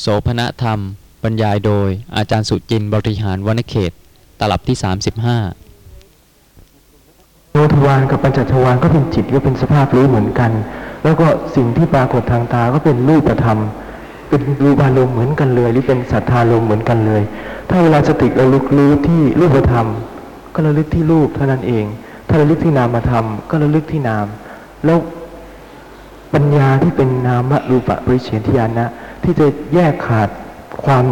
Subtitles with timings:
[0.00, 0.78] โสพณธรรม
[1.22, 3.92] บรรยายโดยอาจารย์สุจินต์บริหารวนเขต
[4.40, 4.86] ตลับที่ 35
[7.52, 10.50] โนทวารกับปัญจทวารก็เป็นจิตก็เป็นสภาพรู้เหมือนกัน
[11.02, 11.26] แล้วก็
[11.56, 13.58] สิ่งที่ปรากฏทางตาก็เป็นรูปธรรม
[14.28, 17.22] เป็นรูปารมณ์เหมือนกันเลย หรือเป็นสัทธารมณ์เหมือนกันเลย
[17.68, 19.86] ถ้าเวลาสติระลึกรู้ที่รูปธรรม
[20.54, 21.84] ก็ระลึกที่รูปเท่านั้นเอง
[22.28, 24.26] ถ้าระลึกที่นามธรรม ก็ระลึกที่นาม
[24.84, 24.98] แล้ว
[26.34, 28.86] ปัญญาที่เป็นนามรูปะปริเฉทญานะ
[29.24, 30.28] ที่จะแยกขาด
[30.84, 31.04] ความ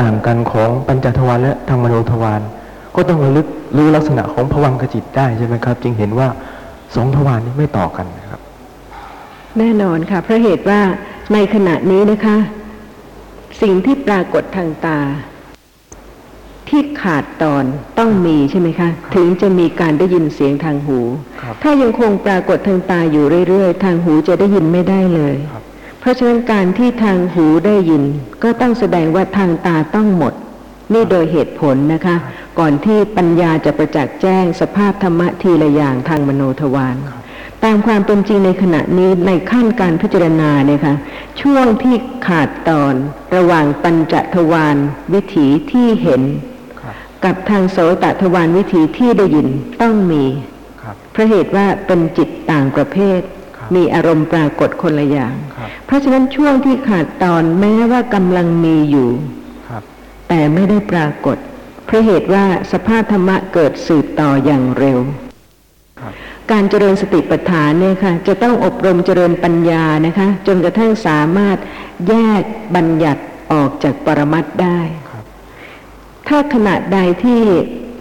[0.00, 2.40] ต่างกันของปัญจทวารและทางมโนทวาร
[2.96, 6.28] ก็ต้องระลึกรู้ลักษณะของผวังขจิตได้ใช่ไหมครับ จึงเห็นว่า
[6.94, 8.40] สองทวารนี้ไม่ต่อกันนะครับ
[9.58, 10.80] แน่นอนค่ะเพราะเหตุว่า
[11.32, 12.36] ในขณะนี้นะคะ
[13.62, 14.98] สิ่งที่ปรากฏทางตา
[16.68, 17.64] ที่ขาดตอน
[17.98, 20.98] ต้องมีใช่ไหมคะ ถึงจะมีการได้ยินเสียงทางหู
[21.42, 25.64] ครับถ้ายังคงปรากฏทางตาอยู่เรื่อยๆ ทางหูจะได้ยินไม่ได้เลยครับ
[26.00, 28.02] เพราะฉะนั้นการที่ทางหูได้ยิน
[28.42, 30.34] ก็ต้องแสดงว่าทางตาต้องหมด
[30.92, 32.16] นี่โดยเหตุผลนะคะ
[32.58, 36.96] ก่อนที่ปัญญาจะประจักษ์แจ้งสภาพธรรมะทีละอย่างทางมโนทวาร
[37.64, 40.94] ตามความเป็นจริงในขณะนี้ในขั้นการพิจารณาเนี่ยค่ะ
[41.40, 41.94] ช่วงที่
[42.26, 42.94] ขาดตอน
[43.36, 44.76] ระหว่างปัญจทวาร
[45.12, 46.22] วิถีที่เห็น
[46.80, 49.48] ครับกับทางโสตทวารวิถีที่ได้ยิน
[49.82, 50.24] ต้องมี
[50.82, 53.39] ครับเพราะเหตุว่าเป็นจิตต่างประเภทครับ
[53.74, 59.10] มีอารมณ์ปรากฏคนละอย่างครับเพราะฉะนั้นช่วงที่ขาดตอนแม้ว่ากำลังมีอยู่
[59.68, 59.82] ครับ
[60.28, 61.36] แต่ไม่ได้ปรากฏ
[61.86, 64.98] เพราะเหตุว่าสภาพธรรมะเกิดสืบต่ออย่างเร็ว
[66.00, 66.12] ครับ
[66.50, 71.58] การเจริญสติปัฏฐานเนี่ยค่ะจะต้องอบรมเจริญปัญญานะคะ จนกระทั่งสามารถ
[72.08, 72.42] แยก
[72.76, 73.22] บัญญัติ
[73.52, 75.24] ออกจากปรมัตถ์ได้ครับ
[76.28, 77.42] ถ้าขณะใดที่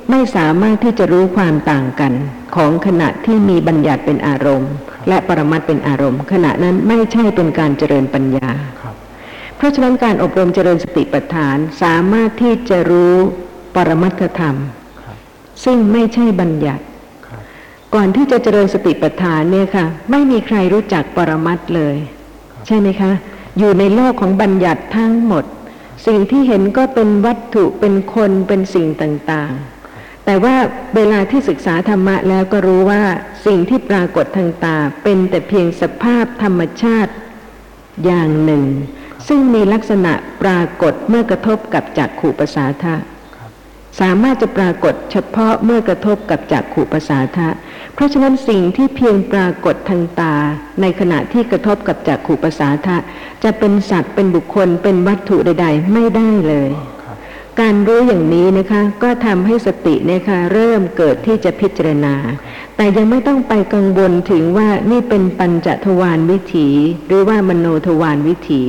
[0.09, 2.13] ไม่สามารถที่จะรู้ความต่างกัน
[2.55, 4.71] ของขณะที่มีบัญญัติเป็นอารมณ์
[5.07, 8.49] และปรมัตถ์เป็นอารมณ์ ขณะนั้นไม่ใช่เป็นการเจริญปัญญา
[8.81, 8.95] ครับ
[9.57, 13.15] เพราะฉะนั้นการอบรมเจริญสติปัฏฐานสามารถที่จะรู้
[13.75, 14.55] ปรมัตถธรรม
[15.01, 15.15] ครับ
[15.63, 16.83] ซึ่งไม่ใช่บัญญัติ
[17.27, 17.41] ครับ
[17.95, 21.97] ก่อนที่จะเจริญสติปัฏฐานเนี่ยค่ะ ไม่มีใครรู้จักปรมัตถ์เลย
[22.67, 23.11] ใช่ไหมคะ
[23.57, 25.45] อยู่ในโลกของบัญญัติทั้งหมด
[26.07, 29.78] สิ่งที่เห็นก็เป็นวัตถุเป็นคนเป็นสิ่งต่างๆ
[30.29, 30.57] แต่ว่า
[30.95, 33.03] เวลาที่ศึกษาธรรมะแล้วก็รู้ว่า
[33.45, 37.13] สิ่งที่ปรากฏทางตาเป็นแต่เพียงสภาพธรรมชาติ
[38.05, 38.63] อย่างหนึ่ง
[39.27, 42.95] ซึ่งมีลักษณะปรากฏเมื่อกระทบกับจักขู่ประสาทะ
[43.35, 43.51] ครับ
[44.01, 47.49] สามารถจะปรากฏเฉพาะเมื่อกระทบกับจักขุประสาทะ
[47.93, 50.35] เพราะฉะนั้นสิ่งที่เพียงปรากฏทางตา
[50.81, 52.97] ในขณะที่กระทบกับจักขุประสาทะ
[53.43, 56.98] จะเป็นสัตว์เป็นบุคคลเป็นวัตถุใด ๆ ไม่ได้เลยครับ
[57.61, 62.15] การรู้อย่างนี้นะคะก็ทำให้สตินี่ยค่ะเริ่มเกิดที่จะพิจารณา
[62.75, 66.69] แต่ยังไม่ต้องไปกังวลถึงว่านี่เป็นปัญจทวารวิถี
[67.07, 68.63] หรือว่ามโนทวารวิถี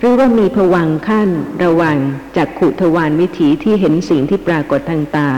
[0.00, 1.28] หรือว่ามีผวังขั้น
[1.64, 1.98] ระหว่าง
[2.36, 5.30] จักขุทวารวิถีที่เห็นสิ่งที่ปรากฏทางตา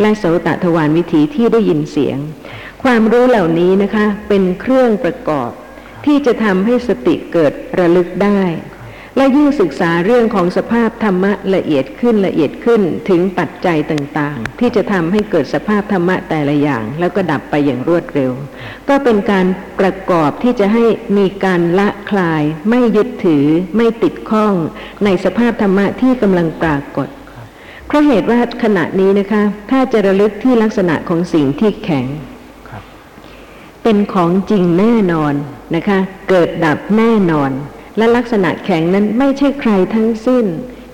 [0.00, 2.18] และโสตทวารวิถีที่ได้ยินเสียง
[2.82, 5.50] ความรู้เหล่านี้นะคะเป็นเครื่องประกอบ
[6.06, 8.40] ที่จะทำให้สติเกิดระลึกได้
[9.18, 18.32] และยิ่งศึกษาเรื่องของสภาพธรรมะละเอียดขึ้นละเอียดขึ้นถึงปัจจัยต่างๆ ที่จะทำให้เกิดสภาพธรรมะแต่ละอย่าง แล้วก็ดับไปอย่างรวดเร็ว
[18.88, 19.46] ก็เป็นการ
[19.80, 20.84] ประกอบที่จะให้
[21.18, 23.46] มีการละคลาย ไม่ยึดถือ
[23.76, 24.54] ไม่ติดข้อง
[25.04, 27.08] ในสภาพธรรมะที่กำลังปรากฏ
[27.86, 32.06] เพราะเหตุว่าขณะนี้นะคะ ถ้าจะระลึกที่ลักษณะของสิ่งที่แข็ง
[32.68, 32.82] ครับ
[33.82, 35.34] เป็นของจริงแน่นอน
[35.74, 35.98] นะคะ
[36.28, 37.52] เกิดดับแน่นอน
[37.98, 40.46] และลักษณะแข็งนั้นไม่ใช่ใครทั้งสิ้น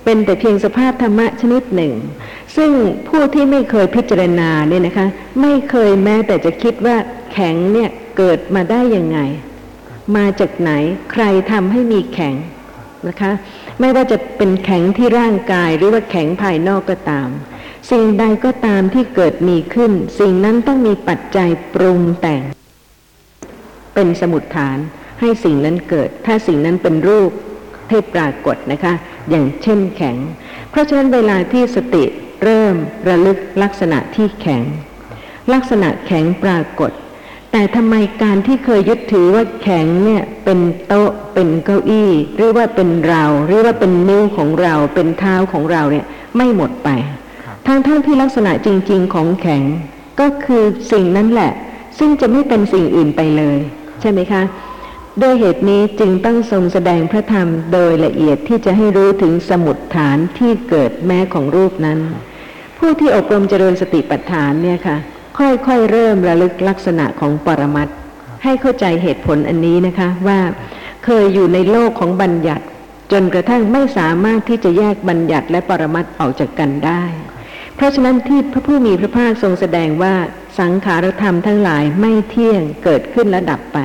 [0.03, 1.93] เป็นแต่เพียงสภาพธรรมะชนิดหนึ่ง
[2.55, 2.71] ซึ่ง
[3.07, 5.07] ผู้ที่ไม่เคยพิจารณาเนี่ยนะคะ
[5.41, 6.97] ไม่เคยแม้แต่จะคิดว่า
[7.33, 9.19] แข็งเนี่ยเกิดมาได้ยังไง
[10.15, 10.71] มาจากไหน
[11.11, 12.35] ใครทำให้มีแข็ง
[13.07, 13.31] นะคะ
[13.79, 17.29] ไม่ว่าจะเป็นแข็งที่ร่างกายหรือว่าแข็งภายนอกก็ตาม
[17.91, 22.41] สิ่งใดก็ตามที่เกิดมีขึ้น สิ่งนั้นต้องมีปัจจัยปรุงแต่ง
[23.93, 24.77] เป็นสมุดฐาน
[25.19, 27.31] ให้สิ่งนั้นเกิด ถ้าสิ่งนั้นเป็นรูป
[27.89, 28.93] ให้ปรากฏนะคะ
[29.29, 30.17] อย่างเช่นแข็ง
[30.69, 32.03] เพราะฉะนั้นเวลาที่สติ
[32.43, 32.75] เริ่ม
[33.07, 34.63] ระลึกลักษณะที่แข็ง
[35.53, 36.91] ลักษณะแข็งปรากฏ
[37.51, 46.05] แต่ทำไมการที่เคยยึดถือว่าแข็งเนี่ยเป็นโต๊ะเป็นเก้าอี้ หรือว่าเป็นเรา หรือว่าเป็นนิ้วของเรา เป็นเท้าของเราเนี่ย
[46.37, 46.89] ไม่หมดไป
[47.45, 49.61] ครับทั้งทั้งที่ลักษณะจริง ๆ ของแข็ง
[50.19, 51.51] ก็คือสิ่งนั้นแหละ
[51.99, 53.57] ซึ่งจะไม่เป็นสิ่งอื่นไปเลย
[54.01, 54.41] ใช่ไหมคะ
[55.21, 61.99] ด้วยเหตุนี้จึงต้องทรงแสดงพระธรรมโดยละเอียดที่จะให้รู้ถึงสมุดฐานที่เกิดแม้ของรูปนั้น
[62.77, 64.97] ผู้ที่อบรมเจริญสติปัฏฐานเนี่ยค่ะ
[65.37, 67.95] ค่อยๆเริ่มระลึกลักษณะของปรมัตถ์
[68.43, 70.39] ให้เข้าใจเหตุผลอันนี้นะคะว่า
[71.05, 72.65] เคยอยู่ในโลกของบัญญัติ
[73.11, 77.03] จนกระทั่งไม่สามารถที่จะแยกบัญญัติและปรมัตถ์ออกจากกันได้
[77.75, 80.15] เพราะฉะนั้นที่พระผู้มีพระภาคทรงแสดงว่า
[80.59, 83.79] สังขารธรรมทั้งหลายไม่เที่ยงเกิดขึ้นและดับไป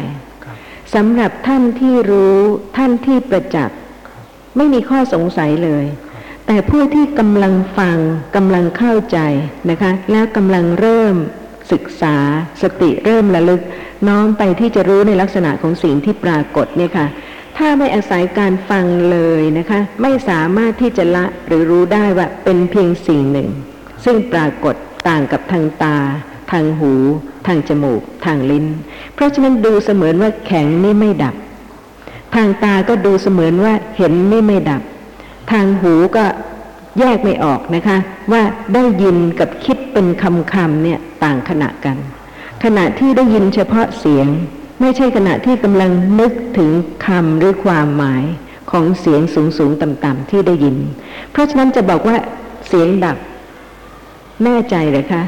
[0.95, 2.39] สำหรับท่านที่รู้
[2.77, 3.79] ท่านที่ประจักษ์
[4.57, 5.85] ไม่มีข้อสงสัยเลย
[6.47, 7.99] แต่ผู้ที่กำลังฟัง
[8.37, 9.19] กำลังเข้าใจ
[9.71, 11.17] นะคะ แล้วกำลังเริ่ม
[11.73, 12.17] ศึกษา
[12.63, 13.61] สติเริ่มระลึก
[14.09, 17.07] น้อมไปที่จะรู้ในลักษณะของสิ่งที่ปรากฏเนี่ยค่ะ
[17.57, 23.49] ถ้าไม่อาศัยการฟังเลยนะคะ ไม่สามารถที่จะละหรือรู้ได้ว่าเป็นเพียงสิ่งหนึ่ง
[24.05, 24.75] ซึ่งปรากฏ
[25.09, 25.99] ต่างกับทางตา
[26.51, 26.93] ทางหู
[27.47, 28.67] ทางจมูก ทางลิ้น
[29.15, 31.35] เพราะฉะนั้นดูเสมือนว่าแข็งนี่ไม่ดับ
[32.35, 34.83] ทางตาก็ดูเสมือนว่าเห็นนี่ไม่ดับ
[35.53, 36.25] ทางหูก็
[36.99, 37.99] แยกไม่ออกนะคะ
[38.33, 38.43] ว่า
[38.75, 41.97] ได้ยินกับคิดเป็นคำคำเนี่ยต่างขณะกัน
[42.65, 44.27] ขณะที่ได้ยินเฉพาะเสียง
[44.81, 46.71] ไม่ใช่ขณะที่กำลังนึกถึง
[47.07, 48.25] คำหรือความหมาย
[48.71, 50.77] ของเสียงสูงสูงต่ำๆที่ได้ยิน
[51.31, 52.17] เพราะฉะนั้นจะบอกว่า
[52.69, 53.17] เสียงดับ
[54.45, 55.23] แน่ใจเลยคะ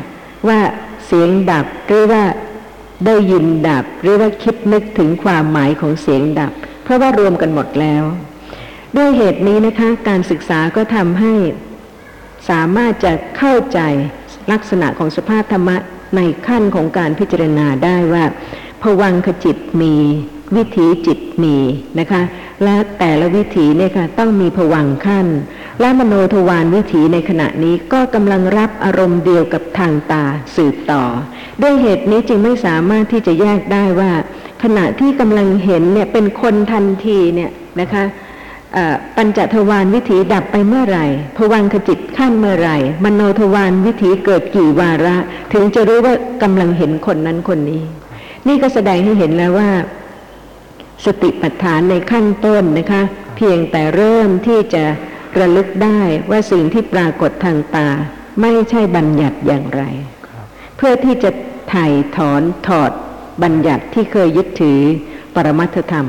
[0.48, 0.58] ว่า
[1.16, 2.24] สียงดับหรือว่า
[3.06, 6.52] ได้ยินดับ หรือว่าคิดนึกถึงความหมายของเสียงดับ
[6.84, 8.02] เพราะว่ารวมกันหมดแล้ว
[8.96, 11.34] ด้วยเหตุนี้นะคะ การศึกษาก็ทำให้
[12.50, 13.80] สามารถจะเข้าใจ
[14.52, 15.76] ลักษณะของสภาพธรรมะ
[16.16, 18.24] ในขั้นของการพิจารณาได้ว่า
[18.82, 19.96] ผวังขจิตมี
[20.56, 21.56] วิถีจิตมี
[21.98, 22.22] นะคะ
[22.64, 25.26] และแต่ละวิถีเนี่ยค่ะต้องมีผวังขั้น
[25.80, 30.24] และมโนทวารวิถีในขณะนี้ก็กำลังรับอารมณ์เดียวกับทางตา
[30.56, 31.04] สืบต่อ
[31.62, 34.12] ด้วยเหตุนี้จึงไม่สามารถที่จะแยกได้ว่า
[34.62, 37.50] ขณะที่กำลังเห็นเนี่ยเป็นคนทันทีเนี่ย
[37.80, 38.04] นะคะ
[39.16, 41.06] ปัญจทวารวิถีดับไปเมื่อไหร่
[41.36, 45.16] ผวังขจิตขั้นเมื่อไหร่ มโนทวารวิถีเกิดกี่วาระ
[45.52, 47.82] ถึงจะรู้ว่ากำลังเห็นคนนั้นคนนี้
[48.48, 49.70] นี่ก็แสดงให้เห็นแล้วว่า
[51.04, 53.02] สติปัฏฐานในขั้นต้นนะคะ
[53.36, 54.84] เพียงแต่เริ่มที่จะ
[55.38, 56.00] ระลึกได้
[56.30, 57.88] ว่าสิ่งที่ปรากฏทางตา
[58.40, 59.82] ไม่ใช่บัญญัติอย่างไร
[60.26, 60.44] ครับ
[60.76, 61.30] เพื่อที่จะ
[61.72, 62.90] ถ่ายถอนถอด
[63.42, 64.80] บัญญัติที่เคยยึดถือ
[65.34, 66.06] ปรมัตถธรรม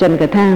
[0.00, 0.54] จนกระทั่ง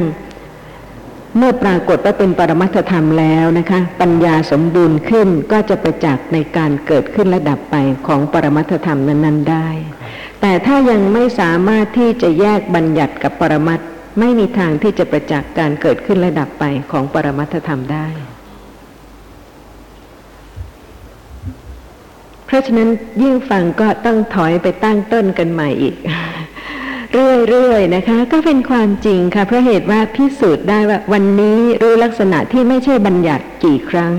[1.37, 7.77] เมื่อปรากฏว่าเป็นปรมัตถธรรมแล้วนะคะ ปัญญาสมบูรณ์ขึ้นก็จะประจักษ์ในการเกิดขึ้นและดับไป
[8.07, 9.69] ของปรมัตถธรรมนั้น ๆ ได้
[10.41, 13.89] แต่ถ้ายังไม่สามารถที่จะแยกบัญญัติกับปรมัตถ์
[14.21, 18.07] ไม่มีทางที่จะประจักษ์การเกิดขึ้นและดับไปของปรมัตถธรรมได้
[22.47, 22.89] เพราะฉะนั้น
[23.23, 25.95] ยิ่งฟังก็ต้องถอยไปตั้งต้นกันใหม่อีก
[27.49, 34.13] เรื่อยๆนะคะ ก็เป็นความจริงค่ะเพราะเหตุว่าพิสูจน์ได้ว่าวันนี้รู้ลักษณะที่ไม่ใช่บัญญัติกี่ครั้ง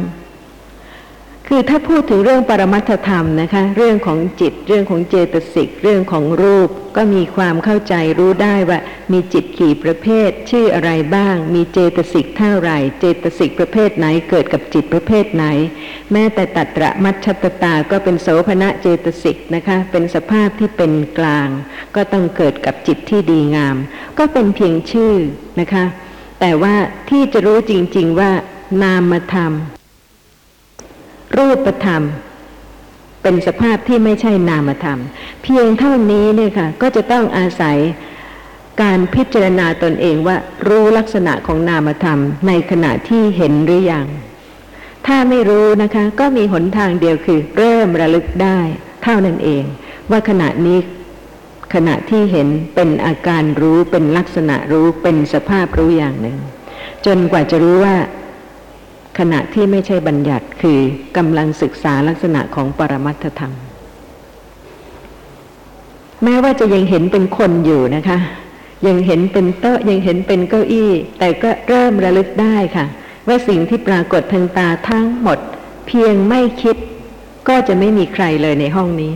[1.50, 8.80] คือถ้าพูดถึงเรื่องปรมัตธรรมนะคะ เรื่องของจิต เรื่องของเจตสิก เรื่องของรูป ก็มีความเข้าใจรู้ได้ว่า
[9.12, 15.46] มีจิตกี่ประเภท ชื่ออะไรบ้าง มีเจตสิกเท่าไหร่ เจตสิกประเภทไหนเกิดกับจิตประเภทไหน
[16.12, 21.50] แม้แต่ตัตระมัชชตตาก็เป็นโสภณะเจตสิกนะคะ เป็นสภาพที่เป็นกลาง
[21.96, 23.78] ก็ต้องเกิดกับจิตที่ดีงาม
[24.20, 25.14] ก็เป็นเพียงชื่อ
[25.60, 25.86] นะคะ
[26.40, 26.76] แต่ว่า
[27.10, 28.32] ที่จะรู้จริง ๆว่า
[28.82, 29.54] นามธรรม
[31.36, 32.04] รูปธรรม
[33.22, 35.00] เป็นสภาพที่ไม่ใช่นามธรรม
[35.44, 37.78] เพียงเท่านี้เนี่ยค่ะ ก็จะต้องอาศัย
[38.82, 40.38] การพิจารณาตนเองว่า
[40.68, 44.08] รู้ลักษณะของนามธรรม ในขณะที่เห็นหรือยัง
[45.08, 48.60] ถ้าไม่รู้นะคะ ก็มีหนทางเดียวคือ เริ่มระลึกได้
[49.04, 49.64] เท่านั้นเอง
[50.10, 50.80] ว่าขณะนี้
[51.74, 56.38] ขณะที่เห็นเป็นอาการรู้เป็นลักษณะรู้เป็นสภาพรู้อย่างหนึ่ง
[57.06, 57.96] จนกว่าจะรู้ว่า
[59.18, 60.80] ขณะที่ไม่ใช่บัญญัติคือ
[61.18, 63.54] กำลังศึกษาลักษณะของปรมัตถธรรม
[66.24, 68.20] แม้ว่าจะยังเห็นเป็นคนอยู่นะคะ
[68.88, 72.86] ยังเห็นเป็นโต๊ะยังเห็นเป็นเก้าอี้ แต่ก็เริ่มระลึกได้ค่ะ
[73.28, 75.40] ว่าสิ่งที่ปรากฏทางตาทั้งหมด
[75.88, 76.76] เพียงไม่คิด
[77.48, 79.14] ก็จะไม่มีใครเลยในห้องนี้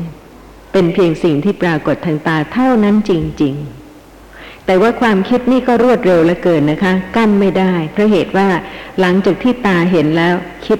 [0.72, 3.81] เป็นเพียงสิ่งที่ปรากฏทางตาเท่านั้นจริง ๆ
[4.72, 8.48] แต่ว่าความคิดนี่ก็รวดเร็วเหลือเกินนะคะ กั้นไม่ได้เพราะเหตุว่า
[9.00, 10.36] หลังจากที่ตาเห็นแล้ว
[10.68, 10.80] คิด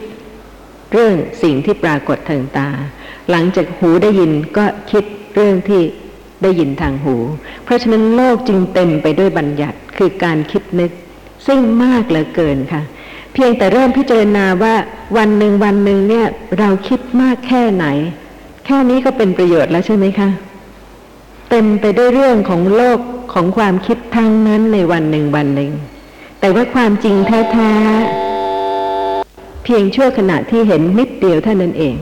[0.92, 2.70] เรื่องสิ่งที่ปรากฏทางตา
[3.32, 5.04] หลังจากหูได้ยินก็คิด
[5.36, 5.82] เรื่องที่
[6.44, 7.16] ได้ยินทางหู
[7.64, 10.92] เพราะฉะนั้นโลกจึงเต็มไปด้วยบัญญัติคือการคิดนึก
[11.48, 12.82] ซึ่งมากเหลือเกินค่ะ
[13.34, 14.76] เพียงแต่เริ่มพิจารณาว่า
[15.18, 16.28] วันหนึ่งวันหนึ่งเนี่ย
[16.60, 17.86] เราคิดมากแค่ไหน
[18.66, 20.30] แค่นี้ก็เป็นประโยชน์แล้วใช่ไหมคะ
[21.54, 23.00] เต็มไปด้วยเรื่องของโลก
[23.34, 25.72] ของความคิดทั้งนั้นในวันหนึ่งวันหนึ่ง
[26.40, 31.96] แต่ว่าความจริงแท้ๆเพียงชั่วขณะที่เห็นนิดเดียวเท่านั้นเอง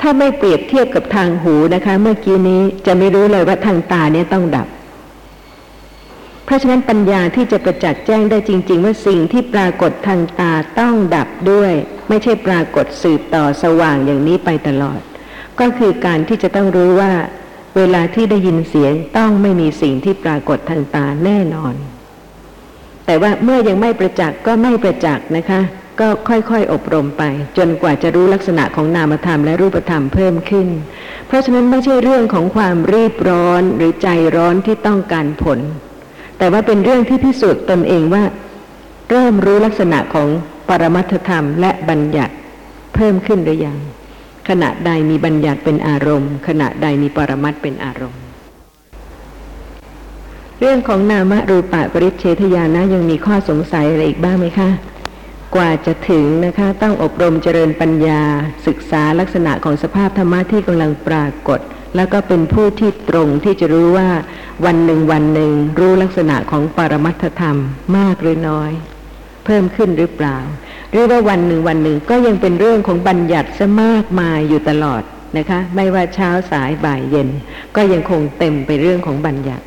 [0.00, 4.68] ถ้าไม่เปรียบเทียบกับทางหูนะคะ เมื่อกี้นี้จะไม่รู้เลยว่าทางตาเนี่ยต้องดับ
[6.44, 11.72] เพราะฉะนั้นปัญญาที่จะประจักษ์แจ้งได้จริง ๆ ว่าสิ่งที่ปรากฏทางตาต้องดับด้วย
[12.08, 15.00] ไม่ใช่ปรากฏสืบต่อสว่างอย่างนี้ไปตลอด
[15.60, 17.12] ก็คือการที่จะต้องรู้ว่า
[17.76, 21.74] เวลาที่ได้ยินเสียงต้องไม่มีสิ่งที่ปรากฏทางตาแน่นอน
[23.06, 25.60] แต่ว่าเมื่อยังไม่ประจักษ์ก็ไม่ประจักษ์นะคะ
[26.00, 27.22] ก็ค่อยๆอบรมไป
[27.58, 30.68] จนกว่าจะรู้ลักษณะของนามธรรมและรูปธรรมเพิ่มขึ้น
[31.26, 35.58] เพราะฉะนั้นไม่ใช่เรื่องของความรีบร้อนหรือใจร้อนที่ต้องการผล
[36.38, 38.24] แต่ว่าเป็นเรื่องที่พิสูจน์ตนเองว่า
[39.10, 40.28] เริ่มรู้ลักษณะของ
[40.68, 42.34] ปรมัตธรรมและบัญญัติ
[42.94, 43.78] เพิ่มขึ้นหรือยัง
[44.48, 48.20] ขณะใดมีบัญญัติเป็นอารมณ์ ขณะใดมีปรมัตถ์เป็นอารมณ์
[50.60, 54.70] เรื่องของนามรูปะปริเฉทญานะยังมีข้อสงสัยอะไรอีกบ้างไหมคะ
[55.54, 58.22] กว่าจะถึงนะคะต้องอบรมเจริญปัญญา
[58.66, 61.60] ศึกษาลักษณะของสภาพธรรมะที่กำลังปรากฏ
[61.96, 64.08] แล้วก็เป็นผู้ที่ตรงที่จะรู้ว่า
[64.64, 67.58] วันหนึ่งวันหนึ่งรู้ลักษณะของปรมัตธรรม
[67.96, 68.70] มากหรือน้อย
[69.44, 70.36] เพิ่มขึ้นหรือเปล่า
[70.90, 75.02] หรือว่าวันหนึ่งวันหนึ่งก็ยังเป็นเรื่องของบัญญัติซะมากมายอยู่ตลอด
[75.38, 77.28] นะคะ ไม่ว่าเช้าสายบ่ายเย็น
[77.76, 79.64] ก็ยังคงเต็มไปเรื่องของบัญญัติ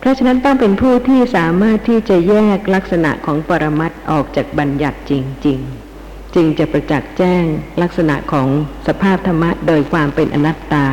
[0.00, 5.12] เพราะฉะนั้นต้องเป็นผู้ที่สามารถที่จะแยกลักษณะของปรมัตถ์ออกจากบัญญัติจ
[5.46, 5.58] ริง
[5.96, 7.44] ๆ จึงจะประจักษ์แจ้ง
[7.82, 8.48] ลักษณะของ
[8.86, 10.86] สภาพธรรมะโดยความเป็นอนัตตา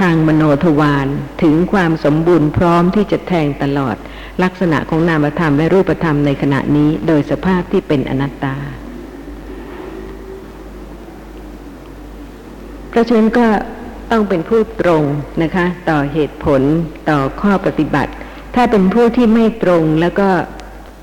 [0.00, 1.08] ทางมโนทวาร
[1.42, 3.96] ถึงความสมบูรณ์พร้อมที่จะแทงตลอด
[4.42, 8.56] ลักษณะของนามธรรมและรูปธรรมในขณะนี้โดยสภาพที่เป็นอนัตตา
[12.90, 13.46] เพราะฉะนั้นก็
[14.10, 15.02] ต้องเป็นผู้ตรง
[15.42, 16.62] นะคะ ต่อเหตุผล
[17.10, 18.12] ต่อข้อปฏิบัติ
[18.54, 20.28] ถ้าเป็นผู้ที่ไม่ตรงแล้วก็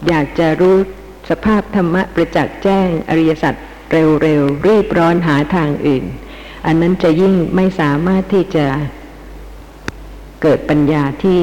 [0.07, 0.75] อยากจะรู้
[1.29, 3.53] สภาพธรรมะประจักษ์แจ้งอริยสัจ
[3.91, 6.03] เร็วๆรีบร้อนหาทางอื่น
[6.65, 8.65] อันนั้นจะยิ่งไม่สามารถที่จะ
[10.41, 11.41] เกิดปัญญาที่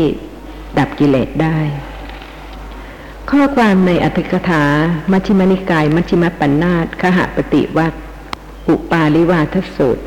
[0.79, 1.59] ดับกิเลสได้
[3.31, 4.65] ข้อความในอัตถกถา
[5.13, 7.93] มัชฌิมนิกาย มัชฌิมปัญนาตคหปฏิวัต
[8.69, 10.05] อุปาลิวาทสูตร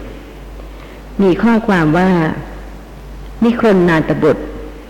[1.21, 2.11] มีข้อความว่า
[3.43, 4.43] นิครนนาตบุตร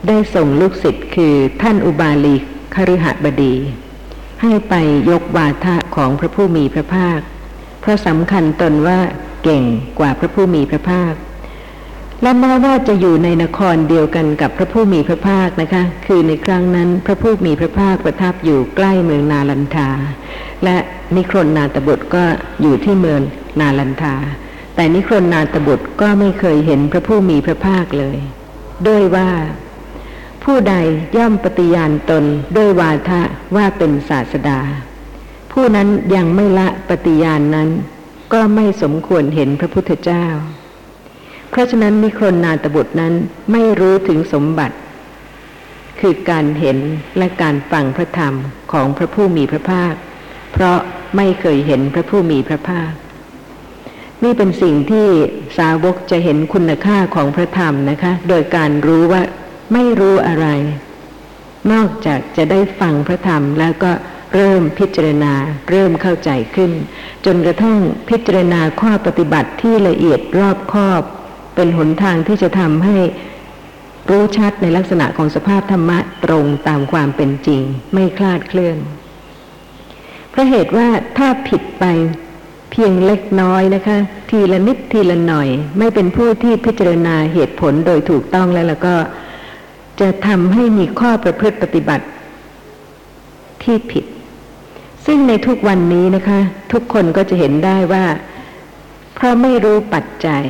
[0.07, 2.35] ได้ส่งลูกศิษย์คือท่านอุบาลี
[2.75, 3.55] คฤหบดี
[4.41, 4.73] ให้ไป
[5.09, 7.19] ยกวาทะของพระผู้มีพระภาค
[7.81, 8.99] เพราะสำคัญตนว่า
[9.43, 9.63] เก่ง
[9.99, 11.13] กว่าพระผู้มีพระภาค
[12.21, 19.89] และแม้ว่าจะอยู่ในนครเดียวกันกับพระผู้มีพระภาคนะคะ คือในครั้งนั้นพระผู้มีพระภาคประทับอยู่ใกล้เมืองนาลันทา
[20.63, 20.77] และ
[21.15, 22.25] นิครนนาตบุตรก็
[22.61, 23.21] อยู่ที่เมือง
[23.59, 24.15] นาลันทา
[24.75, 28.17] แต่นิครนนาตบุตรก็ไม่เคยเห็นพระผู้มีพระภาคเลย
[28.87, 29.29] ด้วยว่า
[30.43, 30.73] ผู้ใด
[31.17, 32.23] ย่อมปฏิญาณตน
[32.57, 33.21] ด้วยวาทะ
[33.55, 34.59] ว่าเป็นศาสดา
[35.51, 37.69] ผู้นั้นยังไม่ละปฏิญาณนนั้น
[38.33, 40.25] ก็ไม่สมควรเห็นพระพุทธเจ้า
[41.51, 43.13] เพราะฉะนั้นนิครนนาตบุตรนั้น
[43.51, 44.75] ไม่รู้ถึงสมบัติ
[45.99, 46.77] คือการเห็น
[47.17, 48.33] และการฟังพระธรรม
[48.71, 49.93] ของพระผู้มีพระภาค
[50.53, 50.77] เพราะ
[51.17, 52.91] ไม่เคยเห็นพระผู้มีพระภาค
[54.23, 55.07] นี่เป็นสิ่งที่
[55.57, 59.21] สาวกจะเห็นคุณค่าของพระธรรมนะคะ โดยการรู้ว่า
[59.73, 60.47] ไม่รู้อะไร
[61.71, 63.91] นอกจากจะได้ฟังพระธรรมแล้วก็
[64.33, 65.33] เริ่มพิจารณา
[65.69, 66.71] เริ่มเข้าใจขึ้น
[67.25, 67.79] จนกระทั่ง
[68.09, 71.03] พิจารณาข้อปฏิบัติที่ละเอียดรอบคอบ
[71.55, 72.97] เป็นหนทางที่จะทำให้
[74.09, 77.61] รู้ชัดในลักษณะของสภาพธรรมะตรงตามความเป็นจริง
[77.93, 78.77] ไม่คลาดเคลื่อน
[80.29, 81.85] เพราะเหตุว่าถ้าผิดไป
[82.71, 83.97] เพียงเล็กน้อยนะคะ
[84.29, 85.47] ทีละนิดทีละหน่อย
[85.79, 88.95] ไม่เป็นผู้ที่พิจารณาเหตุผลโดยถูกต้องแล้วแล้วก็
[89.99, 92.05] จะทำให้มีข้อประพฤติปฏิบัติ
[93.63, 94.05] ที่ผิด
[95.05, 96.39] ซึ่งในทุกวันนี้นะคะ
[96.71, 98.05] ทุกคนก็จะเห็นได้ว่า
[99.15, 100.43] เพราะไม่รู้ปัจจัย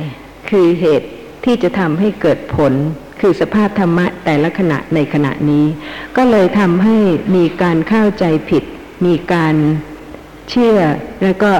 [0.52, 1.08] คือเหตุ
[1.44, 2.72] ที่จะทำให้เกิดผล
[3.20, 5.66] คือสภาพธรรมะแต่ละขณะในขณะนี้
[6.16, 6.96] ก็เลยทำให้
[7.36, 8.64] มีการเข้าใจผิด
[9.06, 9.54] มีการ
[10.50, 10.76] เชื่อ
[11.22, 11.50] แล้วก็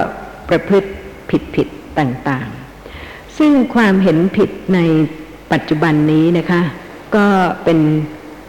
[0.49, 0.89] ประพฤติ
[1.29, 4.79] ผิดผิดๆต่างๆ ซึ่งความเห็นผิดใน
[5.51, 6.61] ปัจจุบันนี้นะคะ
[7.15, 7.27] ก็
[7.63, 7.79] เป็น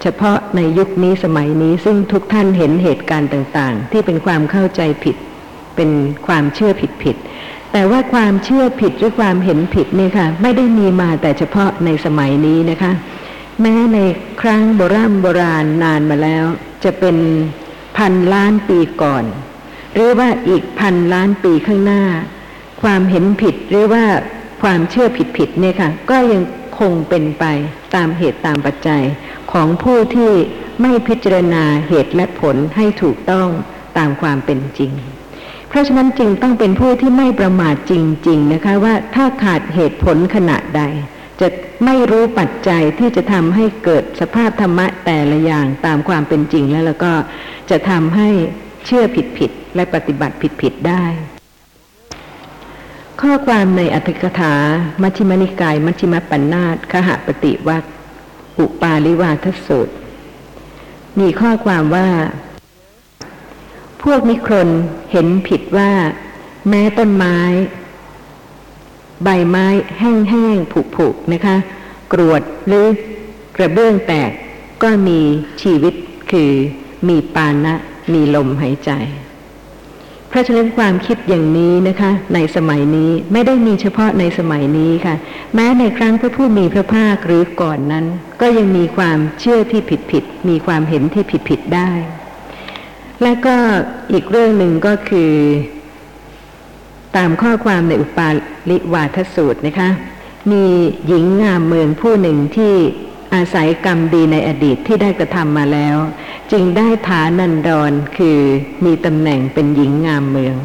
[0.03, 5.17] เฉพาะในยุคนี้สมัยนี้ซึ่งทุกท่านเห็นเหตุการณ์ต่างๆ ที่เป็นความเข้าใจผิด
[5.77, 5.91] เป็น
[6.27, 12.93] ความเชื่อผิดผิดๆ แต่ว่าความเชื่อผิดหรือความเห็นผิดเนี่ยค่ะ ไม่ได้มีมาแต่เฉพาะในสมัยนี้นะคะ
[13.61, 13.99] แม้ใน
[14.43, 16.45] ครั้งโบราณโบราณนานมาแล้ว
[16.85, 17.17] จะเป็น
[17.97, 19.25] พันล้านปีก่อน
[19.95, 22.03] หรือว่าอีกพันล้านปีข้างหน้า
[22.83, 24.05] ความเห็นผิดหรือว่า
[24.63, 26.43] ความเชื่อผิดผิดเนี่ยค่ะ ก็ยัง
[26.79, 27.45] คงเป็นไป
[27.95, 29.03] ตามเหตุตามปัจจัย
[29.53, 30.33] ของผู้ที่
[30.81, 33.49] ไม่พิจารณาเหตุและผลให้ถูกต้อง
[33.99, 34.93] ตามความเป็นจริง
[35.75, 37.95] เพราะฉะนั้นจึงต้องเป็นผู้ที่ไม่ประมาทจ
[38.29, 40.83] ริง ๆ นะคะว่าถ้าขาดเหตุผลขณะใด
[41.41, 41.49] จะ
[41.85, 47.13] ไม่รู้ปัจจัยที่จะทำให้เกิดสภาพธรรมะแต่ละอย่างตามความเป็นจริงแล้วแล้วก็
[47.71, 48.29] จะทำให้
[48.87, 51.05] เชื่อผิดผิดๆและปฏิบัติผิดผิดๆได้
[53.21, 54.55] ข้อความในอัตถกถา
[55.03, 57.85] มัชฌิมนิกาย มัชฌิมปัญนาตขหปฏิวัต
[58.59, 59.95] อุปาลิวาทสูตร
[61.21, 62.09] มีข้อความว่า
[64.05, 64.69] พวกนิครน
[65.13, 65.93] เห็นผิดว่า
[66.69, 67.39] แม้ต้นไม้
[69.25, 69.67] ใบไม้
[69.99, 71.57] แห้งๆผุๆนะคะ
[72.13, 72.87] กรวดหรือ
[73.57, 74.31] กระเบื้องแตก
[74.83, 75.21] ก็มี
[75.63, 75.95] ชีวิต
[76.31, 76.53] คือ
[77.09, 77.75] มีปานะ
[78.13, 78.91] มีลมหายใจ
[80.29, 85.15] เพราะฉะนั้นความคิดอย่างนี้นะคะ ในสมัยนี้ไม่ได้มีเฉพาะในสมัยนี้ค่ะ
[85.55, 88.05] แม้ในครั้งพระผู้มีพระภาคหรือก่อนนั้น
[88.41, 91.91] ก็ยังมีความเชื่อที่ผิดผิดๆมีความเห็นที่ผิดผิดๆได้
[93.25, 93.57] และก็
[94.13, 95.33] อีกเรื่องหนึ่งก็คือ
[97.17, 98.29] ตามข้อความในอุปา
[98.71, 99.91] ลิวาทสูตรนะคะ
[100.53, 100.65] มี
[101.07, 102.75] หญิงงามเมืองผู้หนึ่งที่
[103.35, 105.97] อาศัยกรรมดีในอดีตที่ได้กระทำมาแล้ว
[106.53, 108.39] จึงได้ฐานันดรคือ
[108.85, 110.57] มีตำแหน่งเป็นหญิงงามเมือง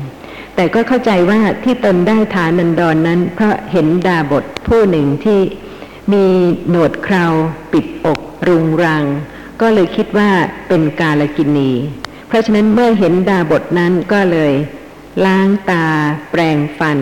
[0.55, 5.39] แต่ก็เข้าใจว่าที่ตนได้ฐานันดรนนั้นเพราะเห็นดาบทผู้หนึ่งที่
[6.13, 6.25] มี
[6.69, 7.25] หนวดเครา
[7.73, 9.03] ปิดอกรุงรัง
[9.61, 10.29] ก็เลยคิดว่า
[10.67, 11.71] เป็นกาลกินี
[12.29, 14.53] เพราะฉะนั้นเมื่อเห็นดาบทนั้นก็เลย
[15.25, 15.85] ล้างตา
[16.31, 16.99] แปรงฟัน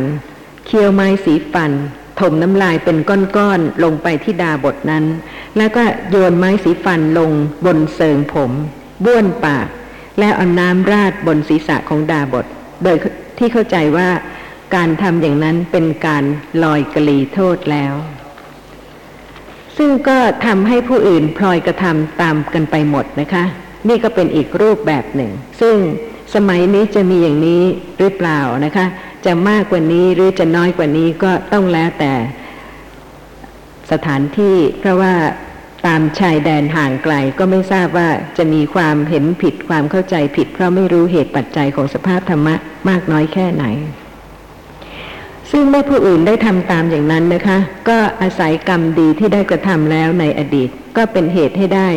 [0.65, 1.71] เคี้ยวไม้สีฟัน
[2.19, 5.05] ถมน้ำลายเป็นก้อนๆลงไปที่ดาบทนั้น
[5.57, 7.31] แล้วก็โยนไม้สีฟันลง
[7.65, 8.51] บนเสิงผม
[9.05, 9.67] บ้วนปาก
[10.19, 12.45] แล้วเอาน้ำราดบนศีรษะของดาบท
[12.83, 12.97] โดย
[13.37, 14.09] ที่เข้าใจว่า
[14.75, 16.23] การทำอย่างนั้นเป็นการ
[16.63, 17.93] ลอยกลีโทษแล้ว
[19.77, 23.45] ซึ่งก็ทำให้ผู้อื่นพลอยกระทำตามกันไปหมดนะคะ
[23.87, 25.75] นี่ก็เป็นอีกรูปแบบหนึ่ง ซึ่ง
[26.35, 27.63] สมัยนี้จะมีอย่างนี้
[27.97, 28.85] หรือเปล่านะคะ
[29.25, 32.13] จะมากกว่านี้หรือจะน้อยกว่านี้ก็ต้องแล้วแต่
[33.91, 35.13] สถานที่เพราะว่า
[35.85, 42.55] ตามชายแดนห่างไกลก็ไม่ทราบว่าจะมีความเห็นผิดความเข้าใจผิด เพราะไม่รู้เหตุปัจจัยของสภาพธรรมะ
[42.89, 43.65] มากน้อยแค่ไหน
[45.51, 47.57] ซึ่งเมื่อผู้อื่นได้ทำตามอย่างนั้นนะคะ
[47.89, 51.89] ก็อาศัยกรรมดีที่ได้กระทำแล้วในอดีต ก็เป็นเหตุให้ได้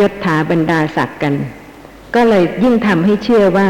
[0.00, 1.34] ยศถาบรรดาศักดิ์กัน
[2.14, 3.68] ก็เลยยิ่งทำให้เชื่อว่า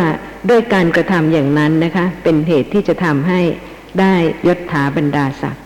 [0.50, 3.40] ด้วยการกระทำอย่างนั้นนะคะ เป็นเหตุที่จะทำให้
[4.00, 4.14] ได้
[4.46, 5.62] ยศถาบรรดาศักดิ์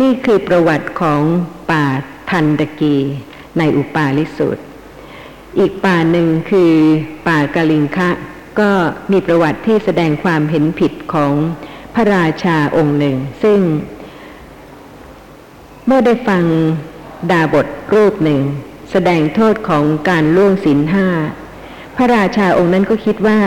[0.00, 1.22] นี่คือประวัติของ
[1.70, 1.84] ป่า
[2.30, 2.96] ทันตกี
[3.58, 4.62] ในอุปาลิสูตร
[5.58, 6.72] อีกป่าหนึ่งคือ
[7.26, 8.10] ป่ากาลิงคะ
[8.60, 8.70] ก็
[9.12, 11.32] มีประวัติที่แสดงความเห็นผิดของ
[11.94, 13.60] พระราชาองค์หนึ่ง ซึ่ง
[15.86, 16.44] เมื่อได้ฟัง
[17.30, 18.40] ดาบทรูปหนึ่ง
[18.90, 21.06] แสดงโทษของการล่วงศีลห้า
[21.96, 23.40] พระราชาองค์นั้นก็คิดว่า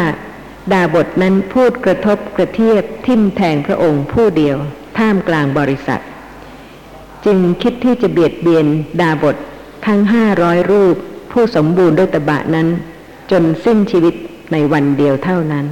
[0.71, 4.58] ดาบทนั้นพูดกระทบกระเทียบทิ่มแทงพระองค์ผู้เดียว
[4.97, 6.01] ท่ามกลางบริษัท
[7.25, 8.65] จึงคิดที่จะเบียดเบียน
[9.01, 9.36] ดาบท
[9.86, 10.95] ทั้งห้าร้อยรูป
[11.32, 12.67] ผู้สมบูรณ์ด้วยตบะนั้น
[13.32, 14.15] จนสิ้นชีวิต
[14.51, 15.65] ในวันเดียวเท่านั้น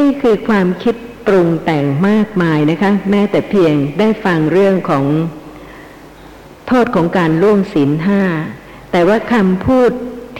[0.00, 0.94] นี่คือความคิด
[1.26, 5.04] ปรุงแต่งมากมายนะคะ แม้แต่เพียงได้ฟังเรื่องของ
[6.68, 8.22] โทษของการล่วงศีลห้า
[8.92, 9.90] แต่ว่าคำพูด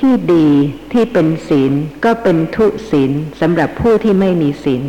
[0.00, 0.48] ที่ดี
[0.92, 1.72] ที่เป็นศีล
[2.04, 4.84] ก็เป็นทุศีลสำหรับผู้ที่ไม่มีศีล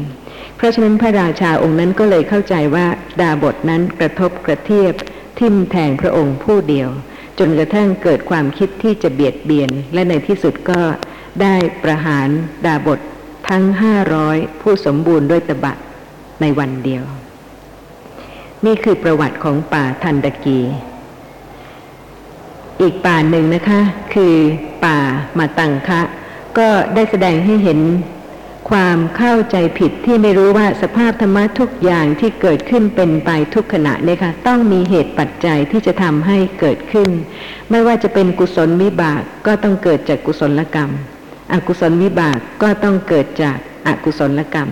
[0.56, 2.88] เพราะฉะนั้นพระราชาองค์นั้นก็เลยเข้าใจว่า
[3.22, 4.94] ดาบทนั้นกระทบกระเทียบ
[5.40, 6.90] ทิมแทงพระองค์ผู้เดียว
[7.40, 10.82] จนกระทั่งเกิดความคิดที่จะเบียดเบียน และในที่สุดก็
[11.42, 12.28] ได้ประหาร
[12.66, 13.00] ดาบท
[13.50, 15.74] ทั้งห้าร้อยผู้สมบูรณ์ด้วยตบะ
[16.42, 17.04] ในวันเดียว
[18.66, 20.60] นี่คือประวัติของป่าทันตกี
[22.82, 23.82] อีกป่าหนึ่งนะคะ
[24.14, 24.36] คือ
[24.86, 24.98] ป่า
[25.38, 26.02] มาตังคะ
[26.58, 27.80] ก็ได้แสดงให้เห็น
[28.70, 37.10] ความเข้าใจผิดที่ไม่รู้ว่าสภาพธรรมะทุกอย่างที่เกิดขึ้นเป็นไปทุกขณะเนี่ยค่ะต้องมีเหตุปัจจัยที่จะทำให้เกิดขึ้น
[37.72, 40.90] ไม่ว่าจะเป็นกุศลวิบากก็ต้องเกิดจากกุศลกรรม
[41.54, 43.58] อกุศลวิบากก็ต้องเกิดจาก
[43.88, 44.70] อกุศลกรรม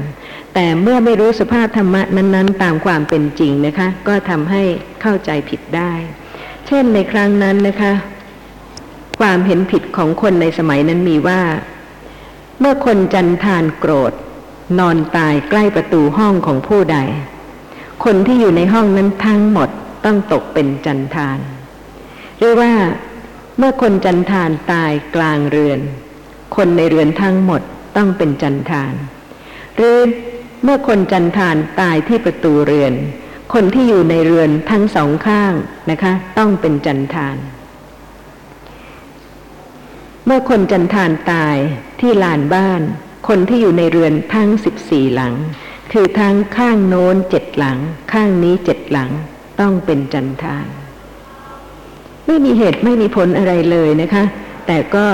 [0.54, 4.64] แต่เมื่อไม่รู้สภาพธรรมะนั้น ๆ ตามความเป็นจริงนะคะ ก็ทำให้
[5.02, 5.92] เข้าใจผิดได้
[6.68, 7.94] เช่นในครั้งนั้นนะคะ
[9.20, 11.42] ความเห็นผิดของคนในสมัยนั้นมีว่า
[12.60, 14.14] เมื่อคนจันทานโกรธ
[14.80, 16.98] นอนตายใกล้ประตูห้องของผู้ใด
[18.04, 19.70] คนที่อยู่ในห้องนั้นทั้งหมด
[20.06, 21.40] ต้องตกเป็นจันทาน
[22.38, 22.74] หรือว่า
[23.58, 25.80] เมื่อคนจันทานตายกลางเรือน
[26.56, 27.62] คนในเรือนทั้งหมด
[27.98, 28.94] ต้องเป็นจันทาน
[29.76, 29.98] หรือ
[30.64, 32.94] เมื่อคนจันทานตายที่ประตูเรือน
[33.54, 35.54] คนที่อยู่ในเรือนทั้งสองข้าง
[35.92, 37.38] นะคะ ต้องเป็นจันทาน
[40.26, 41.58] เมื่อคนจันทานตาย
[42.00, 42.82] ที่ลานบ้าน
[43.28, 45.34] คนที่อยู่ในเรือนทั้งสิบสี่หลัง
[45.92, 47.78] คือทั้งข้างโน้นเจ็ดหลัง
[48.14, 49.10] ข้างนี้เจ็ดหลัง
[49.60, 50.68] ต้องเป็นจันทาน
[52.28, 54.24] ไม่มีเหตุไม่มีผลอะไรเลยนะคะ
[54.68, 55.06] แต่ก็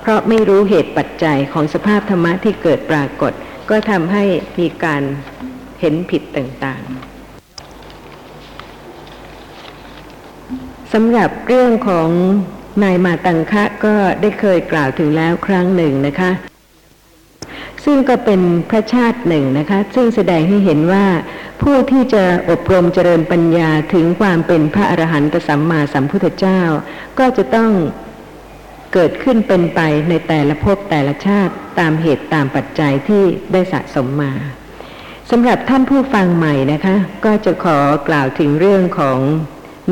[0.00, 3.32] เพราะไม่รู้เหตุปัจจัยของสภาพธรรมะที่เกิดปรากฏ
[3.70, 4.24] ก็ทำให้
[4.58, 5.02] มีการ
[5.80, 6.97] เห็นผิดต่างๆ
[10.92, 12.08] สำหรับเรื่องของ
[12.82, 16.30] นายมาตังคะก็ได้เคยกล่าวถึงแล้วครั้งหนึ่งนะคะ
[17.84, 21.06] ซึ่งก็เป็นพระชาติหนึ่งนะคะ ซึ่งแสดงให้เห็นว่า
[21.62, 26.60] ผู้ที่จะอบรมเจริญปัญญาถึงความเป็นพระอรหันตสัมมาสัมพุทธเจ้า
[27.18, 27.72] ก็จะต้อง
[28.92, 33.22] เกิดขึ้นเป็นไปในแต่ละภพแต่ละชาติตามเหตุตามปัจจัยที่
[33.52, 34.32] ได้สะสมมา
[35.30, 39.18] สำหรับท่านผู้ฟังใหม่นะคะ ก็จะขอกล่าวถึงเรื่องของ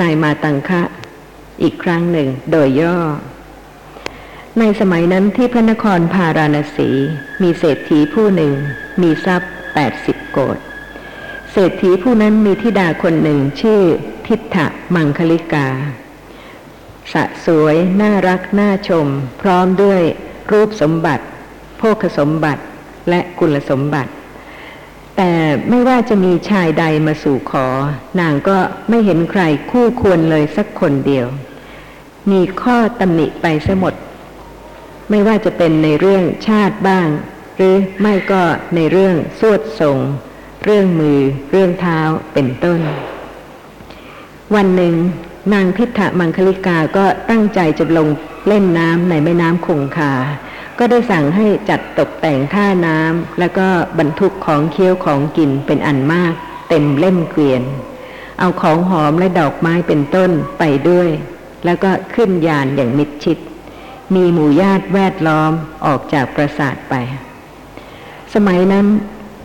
[0.01, 0.83] นายมาตังคะ
[1.63, 2.99] อีกครั้งหนึ่งโดยย่อ
[4.59, 6.89] ในสมัยนั้นที่พระนครพาราณสี
[7.43, 8.53] มีเศรษฐีผู้หนึ่ง
[9.03, 10.59] มีทรัพย์แปดสิบโกด
[11.53, 13.81] เศรษฐีผู้นั้นมีธิดาคนหนึ่งชื่อ
[14.27, 15.69] ทิฏฐะมังคลิกา
[17.13, 19.07] สะสวย น่ารัก น่าชม
[19.41, 20.03] พร้อมด้วย
[20.53, 21.25] รูปสมบัติ
[21.79, 22.63] โภคสมบัติ
[23.09, 24.11] และกุลสมบัติ
[25.17, 25.33] แต่
[25.69, 27.67] ไม่ว่าจะมีชายใดมาสู่ขอ
[28.21, 31.27] นางก็ไม่เห็นใครคู่ควรเลยสักคนเดียว
[32.31, 33.95] มีข้อตำหนิไปซะหมด
[35.11, 37.09] ไม่ว่าจะเป็นในเรื่องชาติบ้าง
[37.57, 38.43] หรือไม่ก็
[38.75, 39.99] ในเรื่องสวดทรง
[40.65, 42.01] เรื่องมือ เรื่องเท้า
[42.33, 42.81] เป็นต้น
[44.55, 44.95] วันหนึ่ง
[45.53, 48.09] นางทิฏฐมังคลิกาก็ตั้งใจจะลง
[48.49, 50.13] เล่นน้ำในแม่น้ำคงคา
[50.79, 56.33] ก็ได้สั่งให้จัดตกแต่งท่าน้ำแล้วก็บรรทุกของเคี้ยวของกินเป็นอันมาก
[56.69, 57.63] เต็มเล่มเกวียน
[58.39, 61.09] เอาของหอมและดอกไม้เป็นต้นไปด้วย
[61.65, 63.39] แล้วก็ขึ้นยานอย่างมิดชิด
[64.15, 65.53] มีหมู่ญาติแวดล้อม
[65.87, 66.95] ออกจากปราสาทไป
[68.35, 68.87] สมัยนั้น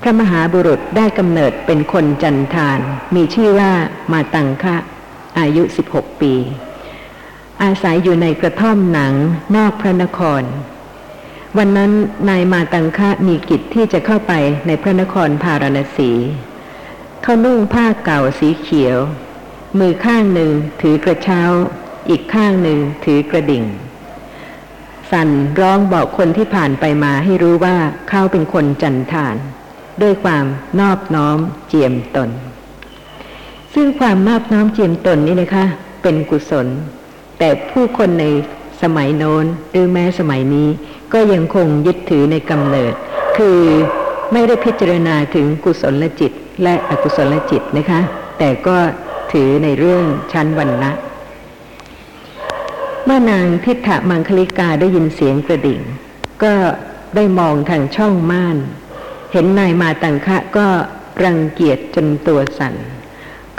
[0.02, 2.80] พระมหาบุรุษได้กำเนิดเป็นคนจันทาน
[3.16, 3.72] มีชื่อว่า
[4.12, 4.76] มาตังคะ
[5.40, 6.34] อายุ 16 ปี
[7.64, 9.14] อาศัยอยู่ในกระท่อมหนัง
[9.56, 10.44] นอกพระนคร
[11.58, 11.92] วันนั้น
[12.30, 14.34] นายมาตังคะมีกิจที่จะเข้าไป
[14.68, 16.12] ในพระนครพาราณสี
[17.22, 18.98] เขานุ่งผ้าเก่าสีเขียว
[19.80, 21.42] มือข้างหนึ่งถือกระเช้า
[22.10, 23.64] อีกข้างหนึ่งถือกระดิ่ง
[25.12, 27.76] สั่นร้องบอกคนที่ผ่านไปมาให้รู้ว่า
[28.10, 29.36] เขาเป็นคนจันทาน
[30.02, 30.46] ด้วยความ
[30.80, 31.38] นอบน้อม
[31.68, 32.30] เจียมตน
[33.74, 35.66] ซึ่งความนอบน้อมเจียมตนนี่นะคะ
[36.02, 36.68] เป็นกุศล
[37.40, 38.26] แต่ผู้คนใน
[38.82, 40.70] สมัยโน้นหรือแม้สมัยนี้
[41.14, 42.94] ก็ยังคงยึดถือในกำเนิด
[43.38, 43.60] คือ
[44.34, 46.32] ไม่ได้พิจารณาถึงกุศลจิต
[46.64, 48.02] และอกุศลจิตนะคะ
[48.40, 48.78] แต่ก็
[49.32, 50.92] ถือในเรื่องชั้นวรรณะ
[53.06, 55.82] เมื่อนางทิฏฐมังคลิกาได้ยินเสียงกระดิ่ง
[56.44, 56.54] ก็
[57.16, 58.58] ได้มองทางช่องม่าน
[59.32, 60.68] เห็นนายมาตังคะก็
[61.24, 62.74] รังเกียจจนตัวสั่น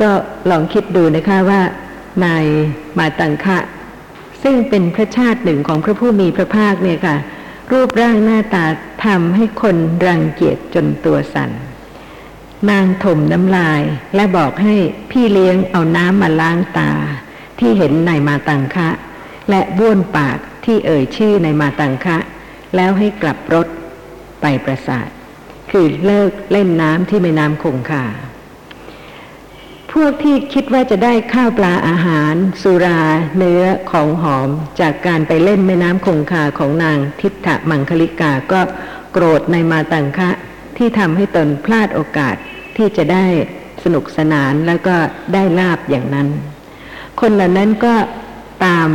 [0.01, 0.11] ก็
[0.51, 1.61] ลองคิดดูนะคะว่า
[2.25, 2.45] นาย
[2.99, 3.59] มาตังคะ
[4.43, 7.17] ซึ่งเป็นพระชาติหนึ่งของพระผู้มีพระภาคเนี่ยค่ะ
[7.73, 8.67] รูปร่างหน้าตา
[9.05, 11.51] ทำให้คนรังเกียจจนตัวสั่น
[12.71, 13.83] นางถมน้ำลาย
[14.15, 14.75] และบอกให้
[15.11, 16.93] พี่เลี้ยงเอาน้ำมาล้างตา
[17.59, 18.89] ที่เห็นนายมาตังคะ
[19.51, 22.19] และบ้วนปากที่เอ่ยชื่อในมาตังคะ
[22.77, 23.67] แล้วให้กลับรถ
[24.41, 25.09] ไปประสาท
[25.71, 28.05] คือเลิกเล่นน้ำที่แม่น้ำคงคา
[29.97, 33.01] พวกที่คิดว่าจะได้ข้าวปลาอาหาร สุรา
[33.37, 34.49] เนื้อของหอม
[34.81, 38.61] จากการไปเล่นแม่น้ำคงคาของนางทิฏฐมังคลิกาก็
[39.13, 40.31] โกรธในมาตังคะ
[40.77, 42.37] ที่ทำให้ตนพลาดโอกาส
[42.77, 43.27] ที่จะได้
[43.85, 44.97] สนุกสนานแล้วก็
[45.35, 46.29] ได้ลาบอย่างนั้น
[47.21, 47.95] คนเหล่านั้นก็
[48.65, 48.89] ตาม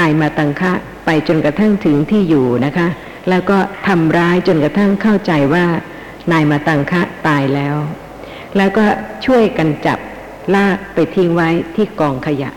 [0.00, 0.72] นายมาตังคะ
[1.04, 2.88] ไปจนกระทั่งถึงที่อยู่นะคะ
[3.28, 5.66] แล้วก็ทำร้ายจนกระทั่งเข้าใจว่า
[6.32, 7.76] นายมาตังคะตายแล้ว
[8.56, 8.86] แล้วก็
[9.26, 9.98] ช่วยกันจับ
[10.54, 12.50] ลากไปทิ้งไว้ที่กองขยะ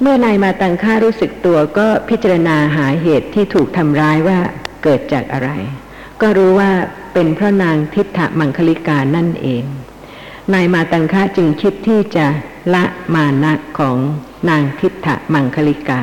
[0.00, 4.38] เมื่อนายมาตังค่ารู้สึกตัวก็พิจารณาหาเหตุที่ถูกทำร้ายว่า
[4.82, 5.50] เกิดจากอะไร
[6.20, 6.72] ก็รู้ว่า
[7.14, 9.64] เป็นพระนางทิฏฐมังคลิกานั่นเอง
[10.54, 12.26] นายมาตังคะจึงคิดที่จะ
[12.74, 13.96] ละมานะของ
[14.50, 16.02] นางทิฏฐมังคลิกา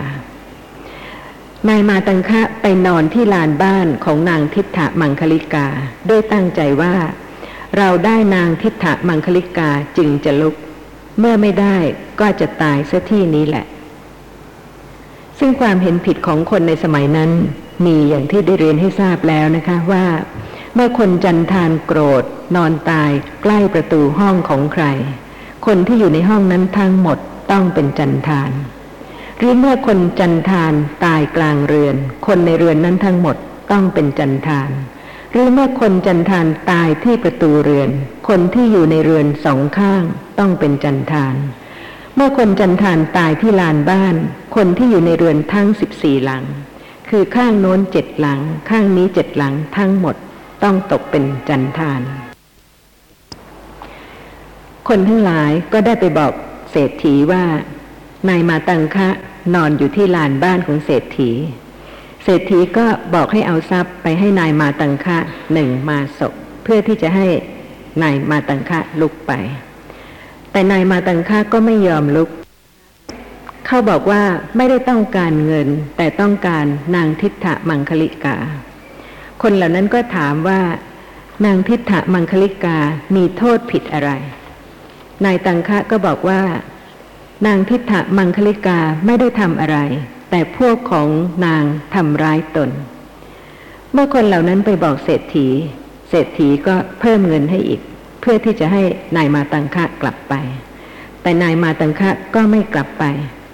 [1.69, 5.67] นายมาตังคะไปนอนที่ลานบ้านของนางทิฏฐมังคลิกา
[6.09, 6.93] ด้วยตั้งใจว่า
[7.77, 10.55] เราได้นางทิฏฐมังคลิกาจึงจะลุก
[11.19, 11.77] เมื่อไม่ได้
[12.19, 13.65] ก็จะตายซะที่นี้แหละ
[15.39, 17.31] ซึ่งความเห็นผิดของคนในสมัยนั้น
[17.85, 20.05] มีอย่างที่ได้เรียนให้ทราบแล้วนะคะว่า
[20.73, 22.23] เมื่อคนจันทานโกรธ
[22.55, 23.11] นอนตาย
[23.43, 24.85] ใกล้ประตูห้องของใคร
[25.65, 27.17] คนที่อยู่ในห้องนั้นทั้งหมด
[27.51, 28.51] ต้องเป็นจันทาน
[29.37, 30.73] หรือเมื่อคนจันทาน
[31.05, 31.95] ตายกลางเรือน
[32.27, 33.35] คนในเรือนนั้นทั้งหมด
[33.71, 34.69] ต้องเป็นจันทาน
[35.35, 37.89] หรือเมื่อคนจันทานตายที่ประตูเรือน
[38.29, 40.03] คนที่อยู่ในเรือนสองข้าง
[40.39, 41.35] ต้องเป็นจันทาน
[42.15, 44.15] เมื่อคนจันทานตายที่ลานบ้าน
[44.55, 46.43] คนที่อยู่ในเรือนทั้งสิบสี่หลัง
[47.09, 50.15] คือข้างโน้นเจ็ดหลัง ข้างนี้เจ็ดหลังทั้งหมด
[50.63, 52.01] ต้องตกเป็นจันทาน
[54.87, 56.33] คนทั้งหลายก็ได้ไปบอก
[56.71, 57.43] เศรษฐีว่า
[58.29, 59.09] นายมาตังคะ
[59.55, 61.31] นอนอยู่ที่ลานบ้านของเศรษฐี
[62.23, 65.17] เศรษฐีก็บอกให้เอาทรัพย์ไปให้นายมาตังคะ
[65.53, 66.21] หนึ่งมาศ
[66.63, 67.27] เพื่อที่จะให้
[68.03, 69.31] นายมาตังคะลุกไป
[70.51, 72.29] แต่นายมาตังคะก็ไม่ยอมลุก
[73.65, 74.21] เขาบอกว่า
[74.57, 78.37] ไม่ได้ต้องการเงิน แต่ต้องการนางทิฏฐะมังคลิกา
[79.41, 80.61] คนเหล่านั้นก็ถามว่า
[81.45, 82.77] นางทิฏฐะมังคลิกา
[83.15, 84.11] มีโทษผิดอะไร
[85.25, 86.41] นายตังคะก็บอกว่า
[87.47, 89.77] นางทิฏฐะมังคลิกาไม่ได้ทำอะไร
[90.35, 91.09] แต่พวกของ
[91.45, 91.63] นาง
[91.95, 92.69] ทำร้ายตน
[93.91, 95.47] เมื่อคนเหล่านั้นไปบอกเศรษฐี
[96.09, 97.81] เศรษฐีก็เพิ่มเงินให้อีก
[98.21, 98.81] เพื่อที่จะให้
[99.17, 100.33] นายมาตังคะกลับไป
[101.21, 103.03] แต่นายมาตังคะก็ไม่กลับไป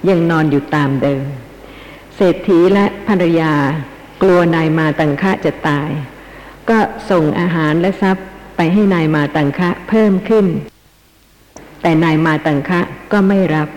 [0.10, 1.24] ยังนอนอยู่ตามเดิม
[2.15, 3.54] เศรษฐีและภรรยา
[4.22, 5.89] กลัวนายมาตังคะจะตาย
[6.70, 8.26] ก็ส่งอาหารและทรัพย์
[8.58, 10.46] ไปให้นายมาตังคะเพิ่มขึ้น
[11.82, 12.80] แต่นายมาตังคะ
[13.12, 13.70] ก็ไม่รับ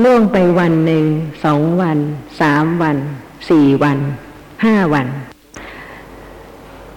[0.00, 1.04] ล่วงไปวันหนึ่ง
[1.44, 1.98] สองวัน
[2.40, 2.96] สามวัน
[3.50, 3.98] สี่วัน
[4.64, 5.08] ห้าวัน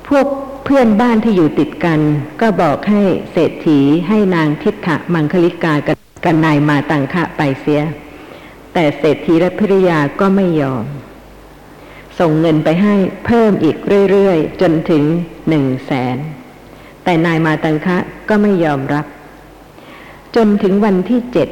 [0.08, 0.28] พวก
[0.66, 2.00] เพื่อนบ้านที่อยู่ติดกัน
[2.42, 7.82] ก็บอกให้เศรษฐีให้นางทิฏฐมังคลิกากับกันนายมาตังคะไปเสีย
[8.74, 10.86] แต่เศรษฐีและภริยาก็ไม่ยอม
[12.20, 13.78] ส่งเงินไปให้เพิ่มอีก
[14.12, 15.04] เรื่อยๆ จนถึง
[15.50, 16.18] หนึ่งแสน
[17.04, 17.98] แต่นายมาตังคะ
[18.30, 19.06] ก็ไม่ยอมรับ
[20.36, 21.50] จนถึงวันที่เจ็ด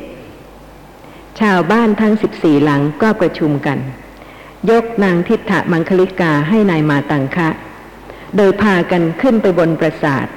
[1.42, 3.78] ชาวบ้านทั้งสิบสี่หลังก็ประชุมกัน
[4.70, 7.50] ยกนางทิฏฐมังคลิกาให้นายมาตังคะ
[8.36, 10.28] โดยพากันขึ้นไปบนปราสาท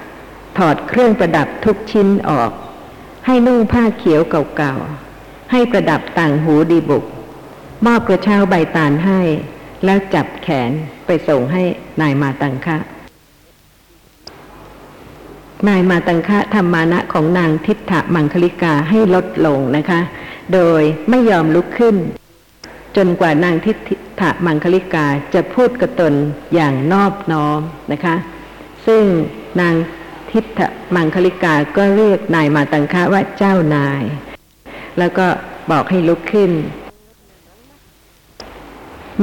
[0.58, 2.50] ถอดเครื่องประดับทุกชิ้นออก
[3.26, 7.04] ให้นุ่งผ้าเขียวเก่าๆ ให้ประดับต่างหูดีบุก
[7.86, 9.20] มอบกระเช้าใบตาลให้
[9.84, 10.70] แล้วจับแขน
[11.06, 11.62] ไปส่งให้
[12.00, 12.78] นายมาตังคะ
[15.68, 20.00] นายมาตังคะทำมานะของนางทิฏฐมังคลิกาให้ลดลงนะคะ
[20.54, 21.96] โดยไม่ยอมลุกขึ้น
[22.96, 23.76] จนกว่านางทิฏ
[24.20, 26.14] ฐมังคลิกาจะพูดกระตน
[26.54, 27.60] อย่างนอบน้อม
[27.92, 28.16] นะคะ
[28.86, 29.04] ซึ่ง
[29.60, 29.74] นาง
[30.32, 30.60] ทิฏฐ
[30.94, 34.02] มังคลิกาก็เรียกนายมาตังคะว่าเจ้านาย
[34.98, 35.26] แล้วก็
[35.70, 36.52] บอกให้ลุกขึ้น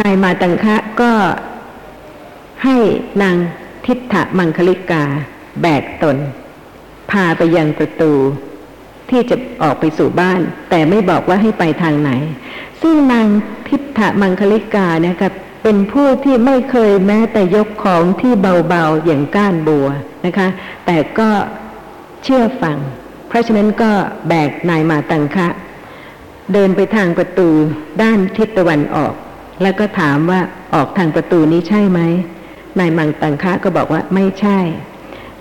[0.01, 1.11] นายมาตังคะก็
[2.63, 2.77] ให้
[3.21, 3.35] นาง
[3.85, 5.03] ทิฏฐมังคลิกา
[5.61, 6.17] แบกตน
[7.11, 8.13] พาไปยังประตู
[9.09, 10.39] ที่จะออกไปสู่บ้าน
[10.69, 12.11] แต่ไม่บอกว่าให้ไปทางไหน
[12.81, 13.27] ซึ่งนาง
[13.67, 18.33] ทิฏฐมังคลิกาเนี่ยครับเป็นผู้ที่ไม่เคยแม้แต่ยกของที่
[18.69, 19.87] เบาๆอย่างก้านบัว
[20.25, 20.47] นะคะ
[20.85, 21.29] แต่ก็
[22.23, 22.77] เชื่อฟัง
[23.27, 23.91] เพราะฉะนั้นก็
[24.27, 25.47] แบกนายมาตังคะ
[26.53, 27.49] เดินไปทางประตู
[28.01, 29.13] ด้านทิศตะวันออก
[29.61, 30.41] แล้วก็ถามว่า
[30.73, 31.99] ออกทางประตูนี้ใช่ไหม
[32.79, 34.59] นายมังตังคะก็บอกว่าไม่ใช่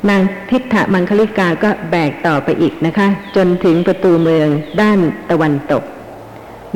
[0.08, 4.48] นางทิฏฐมังคลิกาก็แบกต่อไปอีกนะคะ จนถึงประตูเมือง
[4.80, 4.98] ด้าน
[5.30, 5.82] ตะวันตก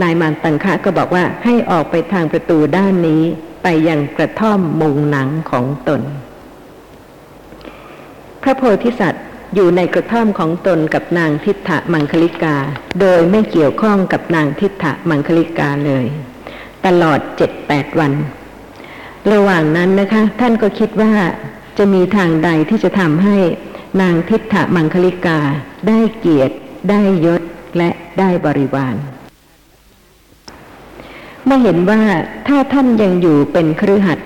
[0.03, 3.23] นายมังตังคะก็บอกว่าให้ออกไปทางประตูด้านนี้
[3.63, 6.03] ไปยังกระท่อมมุงหนังของตน
[8.43, 12.57] พระโพธิสัตว์อยู่ในกระท่อมของตนกับนางทิฏฐมังคลิกา
[13.01, 16.07] โดยไม่เกี่ยวข้องกับนางทิฏฐมังคลิกาเลย
[16.87, 18.13] ตลอดเจ็ดแปดวัน
[19.33, 21.13] ระหว่างนั้นนะคะ ท่านก็คิดว่า
[21.79, 23.37] จะมีทางใดที่จะทำให้
[24.01, 25.39] นางทิฏฐมังคลิกา
[25.89, 26.55] ได้เกียรติ
[26.91, 27.43] ได้ยศ
[27.79, 28.95] และได้บริวาร
[31.45, 32.03] เมื่อเห็นว่า
[32.49, 34.19] ถ้าท่านยังอยู่เป็นครือขัด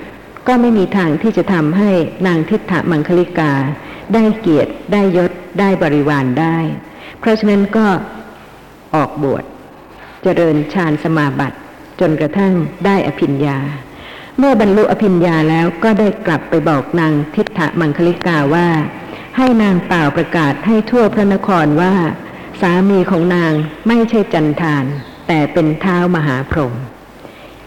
[0.49, 1.91] ก็ไม่มีทางที่จะทำให้
[2.27, 3.53] นางทิฏฐมังคลิกา
[4.15, 6.57] ได้เกียรติ ได้ยศ ได้บริวารได้
[7.21, 7.87] เพราะฉะนั้นก็
[8.95, 9.45] ออกบวช
[10.23, 11.59] เจริญฌานสมาบัติ
[12.01, 12.53] จนกระทั่ง
[12.87, 13.59] ได้อภิญญา
[14.39, 18.69] เมื่อบรรลุอภิญญาแล้วก็ได้กลับไปบอกนางทิฏฐมังคลิกาว่า
[19.37, 21.95] ให้นางเป่าประกาศให้ทั่วพระนครว่า
[22.61, 23.53] สามีของนาง
[23.89, 24.85] ไม่ใช่จันทาน
[25.27, 26.75] แต่เป็นเท้ามหาพรหม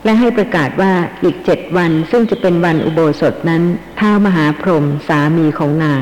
[0.03, 3.63] และให้ประกาศว่าอีกเจ็ดวันซึ่งจะเป็นวันอุโบสถนั้น
[3.97, 6.01] เท้ามหาพรหมสามีของนาง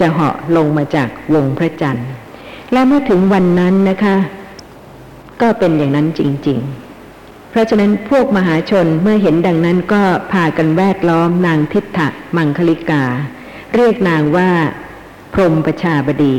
[0.00, 2.08] จะเหาะลงมาจากวงพระจันทร์
[2.72, 4.16] และเมื่อถึงวันนั้นนะคะ
[5.42, 6.91] ก็เป็นอย่างนั้นจริง ๆ
[7.52, 11.98] เพราะฉะนั้นพวกมหาชนเมื่อเห็นดังนั้นก็พากันแวดล้อมนางทิฏฐ
[12.36, 13.04] มังคลิกา
[13.74, 14.50] เรียกนางว่า
[15.34, 16.36] พรมประชาบดี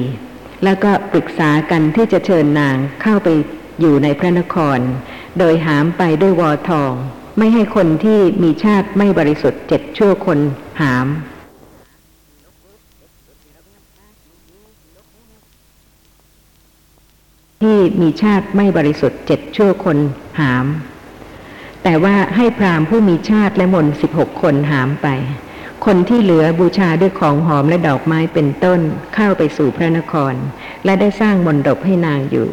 [0.63, 3.27] แล้วก็ปรึกษากันที่จะเชิญนางเข้าไป
[3.79, 4.79] อยู่ในพระนคร
[5.39, 6.93] โดยหามไปด้วยวอทอง
[7.37, 10.39] ไม่ให้คนที่มีชาติไม่บริสุทธิ์เจ็ดชั่วคน
[10.81, 11.07] หาม
[17.61, 19.97] ที่มีชาติไม่บริสุทธิ์เจ็ดชั่วคน
[20.41, 20.65] หาม
[21.83, 25.07] แต่ว่าให้พราหมณ์ผู้มีชาติและมนสิบหกคนหามไป
[25.85, 28.79] คนที่เหลือบูชาด้วยของหอมและดอกไม้เป็นต้น
[29.15, 30.33] เข้าไปสู่พระนคร
[30.85, 32.49] และได้สร้างมนดบให้นางอยู่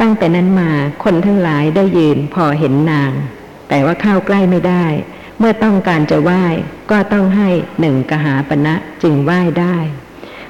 [0.00, 0.70] ตั้งแต่นั้นมา
[1.04, 3.12] คนทั้งหลายได้ยืนพอเห็นนาง
[3.68, 4.86] แต่ว่าเข้าใกล้ไม่ได้
[5.38, 6.44] เมื่อต้องการจะไหว้
[6.90, 7.48] ก็ต้องให้
[7.80, 9.76] หนึ่งกหาปณะจึงไหว้ได้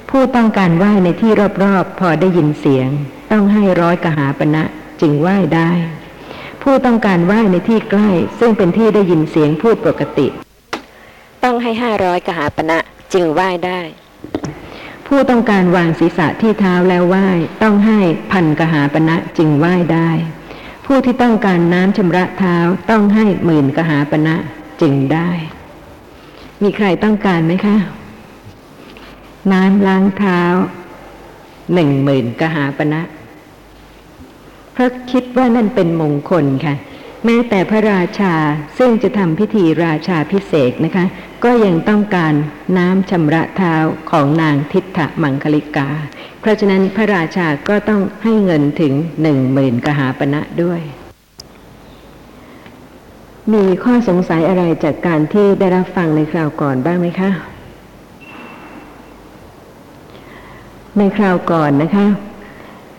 [0.09, 1.31] ผู้ต้องการไหว้ในที่
[1.63, 2.89] รอบๆพอได้ยินเสียง
[3.31, 4.63] ต้องให้ร้อยกหาปณะ
[5.01, 5.71] จึงไหว้ได้
[6.69, 10.27] ผู้ต้องการไหว้ในที่ใกล้ ซึ่งเป็นที่ได้ยินเสียงพูดปกติ
[11.43, 12.79] ต้องให้ห้าร้อยกหาปณะ
[13.13, 13.81] จึงไหว้ได้
[15.07, 17.27] ผู้ต้องการวางศีรษะที่เท้าแล้วไหว้
[17.63, 17.99] ต้องให้
[18.31, 20.09] พันกหาปณะจึงไหว้ได้
[20.85, 22.57] ผู้ที่ต้องการน้ำชำระเท้า
[22.89, 24.35] ต้องให้หมื่นกหาปณะ
[24.81, 25.29] จึงได้
[26.61, 27.77] มีใครต้องการไหมคะ
[29.51, 30.41] น้ำล้างเท้า
[31.73, 33.01] หนึ่งหมื่นกหาปณะ
[34.77, 36.75] เพราะคิดว่านั่นเป็นมงคลค่ะ
[37.25, 38.33] แม้แต่พระราชา
[38.77, 41.05] ซึ่งจะทำพิธีราชาพิเศษนะคะ
[41.43, 42.33] ก็ยังต้องการ
[42.77, 43.75] น้ำชำระเท้า
[44.11, 45.89] ของนางทิฏฐมังคลิกา
[46.39, 50.81] เพราะฉะนั้นพระราชาก็ต้องให้เงินถึงหนึ่งหมื่นกหาปณะด้วย
[53.53, 57.31] มีข้อสงสัยอะไรจากการที่ได้รับฟังในคราวก่อนบ้างไหมคะ
[60.97, 62.07] ในคราวก่อนนะคะ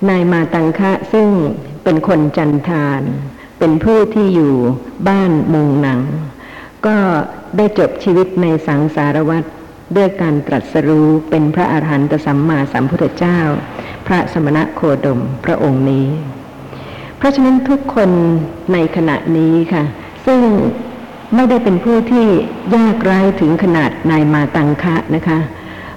[0.09, 1.29] นายมาตังคะซึ่ง
[1.91, 3.03] เป็นคนจันทาน
[3.59, 4.55] เป็นผู้ที่อยู่
[5.09, 6.01] บ้านมุงหนัง
[6.87, 6.97] ก็
[7.57, 9.45] ได้จบชีวิตในสังสารวัฏ
[9.97, 13.39] ด้วยการตรัสรู้เป็นพระอาหารหันตสัมมาสัมพุทธเจ้า
[14.07, 16.07] พระสมณะโคดมพระองค์นี้
[17.17, 18.11] เพราะฉะนั้นทุกคน
[18.73, 19.85] ในขณะนี้ค่ะ
[20.27, 20.41] ซึ่ง
[21.35, 22.27] ไม่ได้เป็นผู้ที่
[22.77, 25.39] ยากไร้ถึงขนาดนายมาตังคะนะคะ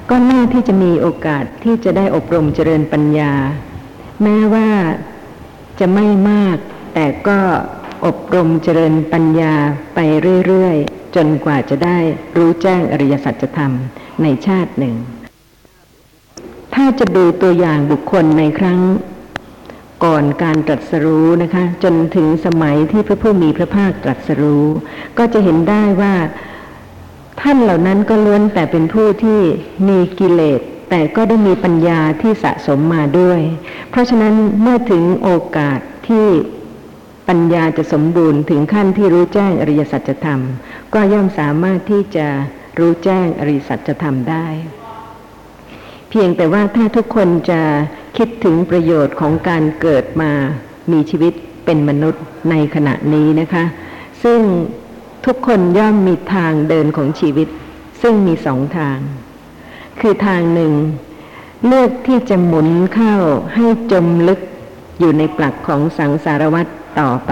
[0.09, 3.33] ก็น่าที่จะมีโอกาสที่จะได้อบรมเจริญปัญญา
[4.23, 4.67] แม้ว่า
[5.81, 6.57] จะไม่มาก
[6.93, 7.39] แต่ก็
[8.05, 9.53] อบรมเจริญปัญญา
[9.95, 9.99] ไป
[10.47, 11.97] เรื่อย ๆ จนกว่าจะได้
[12.37, 13.71] รู้แจ้งอริยสัจธรรม
[14.23, 14.95] ในชาติหนึ่ง
[16.73, 18.81] ถ้าจะดูตัวอย่างบุคคลในครั้ง
[20.03, 24.65] ก่อนการตรัสรู้นะคะ จนถึงสมัยที่พระผู้มีพระภาคตรัสรู้
[25.17, 26.15] ก็จะเห็นได้ว่า
[27.41, 29.39] ท่านเหล่านั้นก็ล้วนแต่เป็นผู้ที่
[29.87, 30.61] มีกิเลส
[30.93, 33.41] แต่ก็ได้มีปัญญาที่สะสมมาด้วย
[33.89, 36.27] เพราะฉะนั้นเมื่อถึงโอกาสที่
[37.29, 40.41] ปัญญาจะสมบูรณ์ถึงขั้นที่รู้แจ้งอริยสัจธรรม
[40.93, 42.27] ก็ย่อมสามารถที่จะ
[42.79, 44.47] รู้แจ้งอริยสัจธรรมได้
[46.09, 47.61] เพียงแต่ว่าถ้าทุกคนจะ
[48.17, 50.31] คิดถึงประโยชน์ของการเกิดมา
[50.91, 51.33] มีชีวิต
[51.65, 53.65] เป็นมนุษย์ในขณะนี้นะคะ
[54.23, 54.41] ซึ่ง
[55.25, 57.47] ทุกคนย่อมมีทางเดินของชีวิต
[58.01, 58.99] ซึ่งมีสองทาง
[59.99, 60.73] คือทางหนึ่ง
[61.67, 63.15] เลือกที่จะหมุนเข้า
[63.55, 64.39] ให้จมลึก
[64.99, 67.31] อยู่ในปลักของสังสารวัตรต่อไป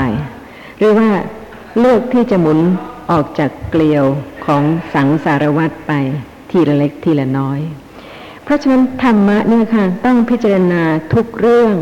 [0.78, 1.10] หรือว่า
[1.80, 2.60] เลือกที่จะหมุน
[3.12, 4.06] ออกจากเกลียว
[4.46, 5.94] ของสังสารวัตรไป
[6.52, 7.60] ทีละเล็กทีละน้อย
[8.44, 10.82] เพราะฉะนั้นธรรมะเนี่ยค่ะต้องพิจารณา
[11.14, 11.76] ทุกเรื่อง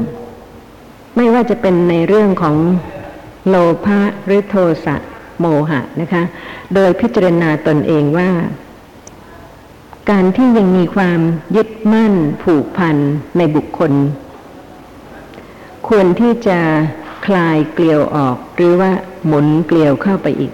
[1.16, 2.56] ไม่ว่าจะเป็นในเรื่องของ
[3.48, 4.96] โลภะหรือโทสะ
[5.40, 6.24] โมหะนะคะ
[6.76, 8.30] โดยพิจารณาตนเองว่า
[10.14, 11.20] การที่ยังมีความ
[11.56, 12.96] ยึดมั่นผูกพัน
[13.38, 13.92] ในบุคคล
[15.88, 16.60] ควรที่จะ
[17.26, 18.92] คลายเกลียวออกหรือว่า
[19.26, 20.52] หมุนเกลียวเข้าไปอีก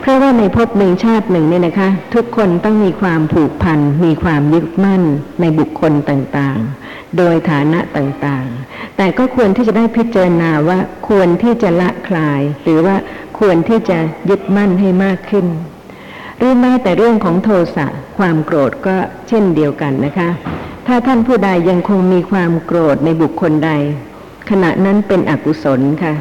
[0.00, 5.02] เพราะว่าในภพหนึ่งชาติหนึ่งเนี่ยนะคะ ทุกคนต้องมีความผูกพันมีความยึดมั่น
[5.40, 10.78] ในบุคคลต่างๆ โดยฐานะต่างๆ แต่ก็ควรที่จะได้พิจารณาว่า
[11.08, 12.96] ควรที่จะละคลาย หรือว่า
[13.38, 15.46] ควรที่จะยึดมั่นให้มากขึ้น
[16.38, 17.86] หรือแม้แต่เรื่องของโทสะ
[18.18, 18.96] ความโกรธก็
[19.28, 20.28] เช่นเดียวกันนะคะ
[20.86, 23.70] ถ้าท่านผู้ใดยังคงมีความโกรธในบุคคลใด
[24.50, 26.14] ขณะนั้นเป็นอกุศลค่ะ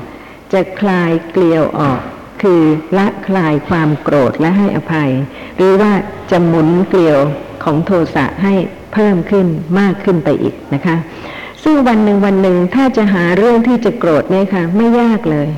[0.53, 1.99] จะคลายเกลียวออก
[2.41, 2.61] คือ
[2.97, 5.11] ละคลายความโกรธและให้อภัย
[5.57, 5.91] หรือว่า
[6.31, 7.19] จะหมุนเกลียว
[7.63, 8.53] ของโทสะให้
[8.93, 9.47] เพิ่มขึ้น
[9.79, 10.95] มากขึ้นไปอีกนะคะ
[11.63, 15.49] ซึ่งวันหนึ่งวันหนึ่งถ้าจะหาเรื่องที่จะโกรธเนี่ยค่ะ ไม่ยากเลย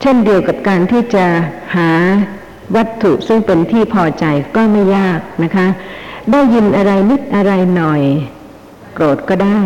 [0.00, 1.26] เช่นเดียวกับการที่จะ
[1.76, 1.90] หา
[2.76, 4.24] วัตถุซึ่งเป็นที่พอใจ
[4.56, 5.66] ก็ไม่ยากนะคะ
[6.32, 8.02] ได้ยินอะไรนิดอะไรหน่อย
[8.94, 9.60] โกรธก็ได้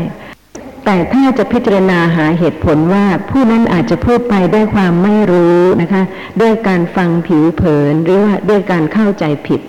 [0.84, 6.03] แต่ถ้าจะพิจารณาหาเหตุผลว่าผู้นั้นอาจจะพูดไปด้วยความไม่รู้นะคะ
[6.40, 9.61] ด้วยการฟังผิวเผินหรือว่าด้วยการเข้าใจผิด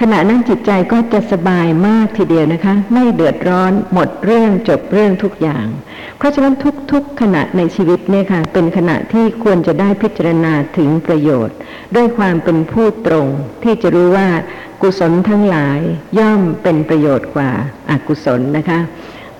[0.00, 5.66] ขณะนั้นจิตใจก็จะสบายมากทีเดียวนะคะ ไม่เดือดร้อนหมดเรื่องจบเรื่องทุกอย่าง
[6.18, 6.54] เพราะฉะนั้น
[6.92, 11.56] ทุกๆขณะในชีวิตเนี่ยค่ะ เป็นขณะที่ควรจะได้พิจารณาถึงประโยชน์
[11.96, 13.26] ด้วยความเป็นผู้ตรง
[13.62, 14.28] ที่จะรู้ว่า
[14.82, 15.78] กุศลทั้งหลาย
[16.18, 17.50] ย่อมเป็นประโยชน์กว่า
[17.90, 18.78] อากุศลนะคะ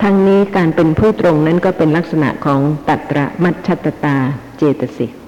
[0.03, 4.17] ทั้งนี้การเป็นผู้ตรงนั้นก็เป็นลักษณะของตัตระมัชชตตา
[4.59, 5.24] เจตสิก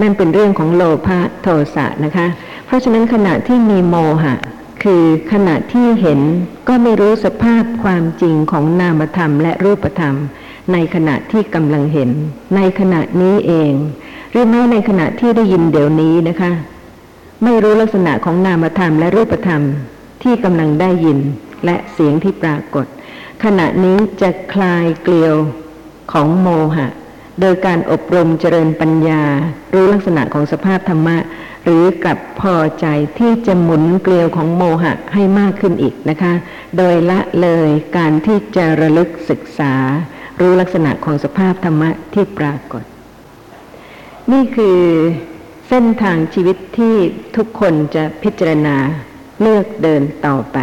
[0.00, 2.26] นั่นเป็นเรื่องของโลภะโทสะนะคะ
[2.66, 4.34] เพราะฉะนั้นขณะที่มีโมหะ
[4.82, 6.20] คือขณะที่เห็น
[6.68, 10.14] ก็ไม่รู้สภาพความจริงของนามธรรมและรูปธรรม
[10.72, 12.10] ในขณะที่กำลังเห็น
[12.56, 13.72] ในขณะนี้เอง
[14.30, 16.52] หรือแม้ในขณะที่ได้ยินเดี๋ยวนี้นะคะ
[17.44, 19.62] ไม่รู้ลักษณะของนามธรรมและรูปธรรม
[20.22, 21.18] ที่กำลังได้ยิน
[21.64, 22.86] และเสียงที่ปรากฏ
[23.44, 25.34] ขณะนี้จะคลายเกลียว
[26.12, 26.88] ของโมหะ
[27.40, 29.22] โดยการอบรมเจริญปัญญา
[29.74, 31.16] รู้ลักษณะของสภาพธรรมะ
[31.64, 32.86] หรือกลับพอใจ
[33.18, 36.32] ที่จะหมุนเกลียวของโมหะให้มากขึ้นอีกนะคะ
[36.76, 39.74] โดยละเลยการที่จะระลึกศึกษา
[40.40, 42.84] รู้ลักษณะของสภาพธรรมะที่ปรากฏ
[44.32, 44.80] นี่คือ
[45.68, 46.96] เส้นทางชีวิตที่
[47.36, 48.76] ทุกคนจะพิจารณา
[49.40, 50.58] เลือกเดินต่อไป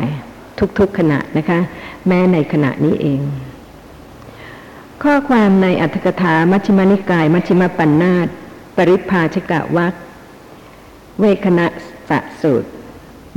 [0.79, 1.59] ทุกๆขณะนะคะ
[2.07, 3.21] แม้ในขณะนี้เอง
[5.03, 8.27] ข้อความในอัตถกถามัชฌิมานิกาย มัชฌิมปัญนาต
[8.75, 9.93] ปริพาชกะวัก
[11.19, 11.67] เวคณะ
[12.09, 12.69] สะสูตร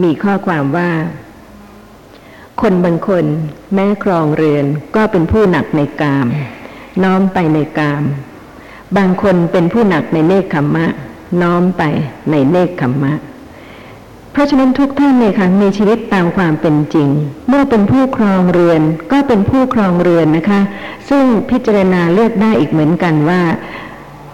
[0.03, 0.91] มีข้อความว่า
[2.61, 3.25] คนบางคน
[3.75, 6.27] แม้ครองเรือนก็เป็นผู้หนักในกาม
[7.05, 8.03] น้อมไปในกาม
[8.97, 10.87] บางคนเป็นผู้หนักในเนคขมมะ
[11.43, 11.83] น้อมไป
[12.31, 13.13] ในเนคขมมะ
[14.33, 17.09] เพราะฉะนั้นทุกท่านเนี่ยค่ะมีชีวิตตามความเป็นจริง
[17.49, 20.61] เมื่อเป็นผู้ครองเรือน ก็เป็นผู้ครองเรือนนะคะ
[21.11, 23.43] ซึ่งพิจารณาเลือกได้อีกเหมือนกันว่า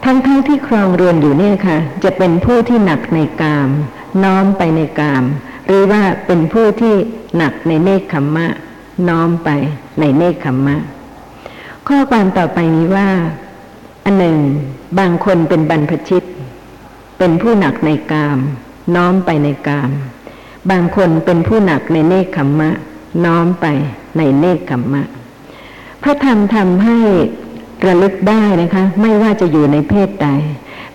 [0.04, 3.68] ทั้งทั้งที่ครองเรือนอยู่เนี่ยค่ะ จะเป็นผู้ที่หนักในกาม
[4.24, 5.24] น้อมไปในกาม
[5.66, 6.94] หรือว่าเป็นผู้ที่
[7.36, 8.46] หนักในเนคขมมะ
[9.08, 9.50] น้อมไป
[10.00, 10.76] ในเนคขมมะ
[11.88, 13.08] ข้อความต่อไปนี้ว่า
[14.04, 14.38] อันหนึ่ง
[14.98, 16.24] บางคนเป็นบรรพชิต
[17.18, 18.38] เป็นผู้หนักในกาม
[18.94, 19.90] น้อมไปในกาม
[20.70, 22.70] บางคนเป็นผู้หนักในเนคขมมะ
[23.24, 23.66] น้อมไป
[24.18, 25.02] ในเนคขมมะ
[26.02, 26.98] พระธรรมทำให้
[27.86, 30.28] ระลึกได้นะคะ ไม่ว่าจะอยู่ในเพศใด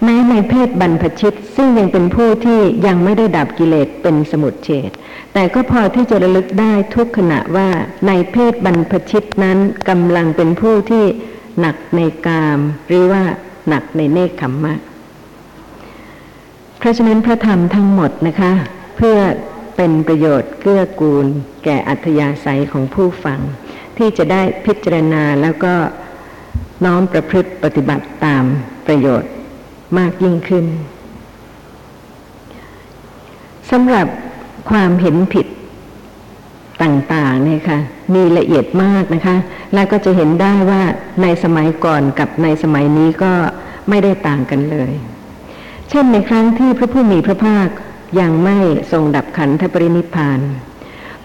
[0.04, 4.92] แม้ในเพศบรรพชิต ซึ่งยังเป็นผู้ที่ยังไม่ได้ดับกิเลสเป็นสมุทเฉด
[5.34, 7.70] แต่ก็พอที่จะระลึกได้ทุกขณะว่า
[8.08, 9.58] ในเพศบรรพชิตนั้น
[9.90, 11.06] กำลังเป็นผู้ที่
[11.60, 13.24] หนักในกาม หรือว่า
[13.70, 14.74] หนักในเนคขมมะ
[16.82, 18.52] เพราะฉะนั้นพระธรรมทั้งหมดนะคะ
[18.98, 19.18] เพื่อ
[19.76, 21.26] เป็นประโยชน์เกื้อกูล
[21.64, 23.40] แก่อัธยาศัยของผู้ฟัง
[23.98, 25.74] ที่จะได้พิจารณาแล้วก็
[26.86, 28.44] น้อมประพฤติปฏิบัติตาม
[28.88, 29.32] ประโยชน์
[29.98, 30.66] มากยิ่งขึ้น
[33.72, 34.08] สำหรับ
[34.70, 35.48] ความเห็นผิด
[36.84, 37.80] ต่างๆเนี่ยค่ะ
[38.14, 39.38] มีละเอียดมากนะคะ
[39.74, 40.82] แล้วก็จะเห็นได้ว่า
[41.22, 43.34] ในสมัยก่อนกับในสมัยนี้ก็
[43.90, 44.94] ไม่ได้ต่างกันเลย
[45.94, 47.70] เช่นในครั้งที่พระผู้มีพระภาค
[48.20, 48.58] ยังไม่
[48.92, 50.40] ทรงดับขันธปรินิพาน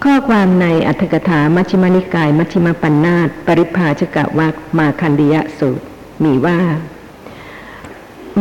[0.05, 5.85] ข้อความในอัตถกถามัชฌิมานิกาย มัชฌิมปัญนาตปริพาชกะวักมาคันดิยะสูตร
[6.23, 6.59] มีว่า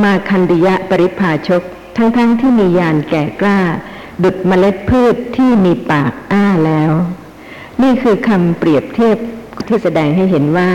[0.04, 1.64] มาคันดิยะปริพาชก
[1.98, 3.60] ทั้งๆทที่มียานแก่กล้า
[4.24, 6.92] ดุดเมล็ดพืชที่มีปากอ้าแล้ว
[7.82, 9.18] นี่คือคำเปรียบเทียบ
[9.68, 10.70] ที่แสดงให้เห็นว่า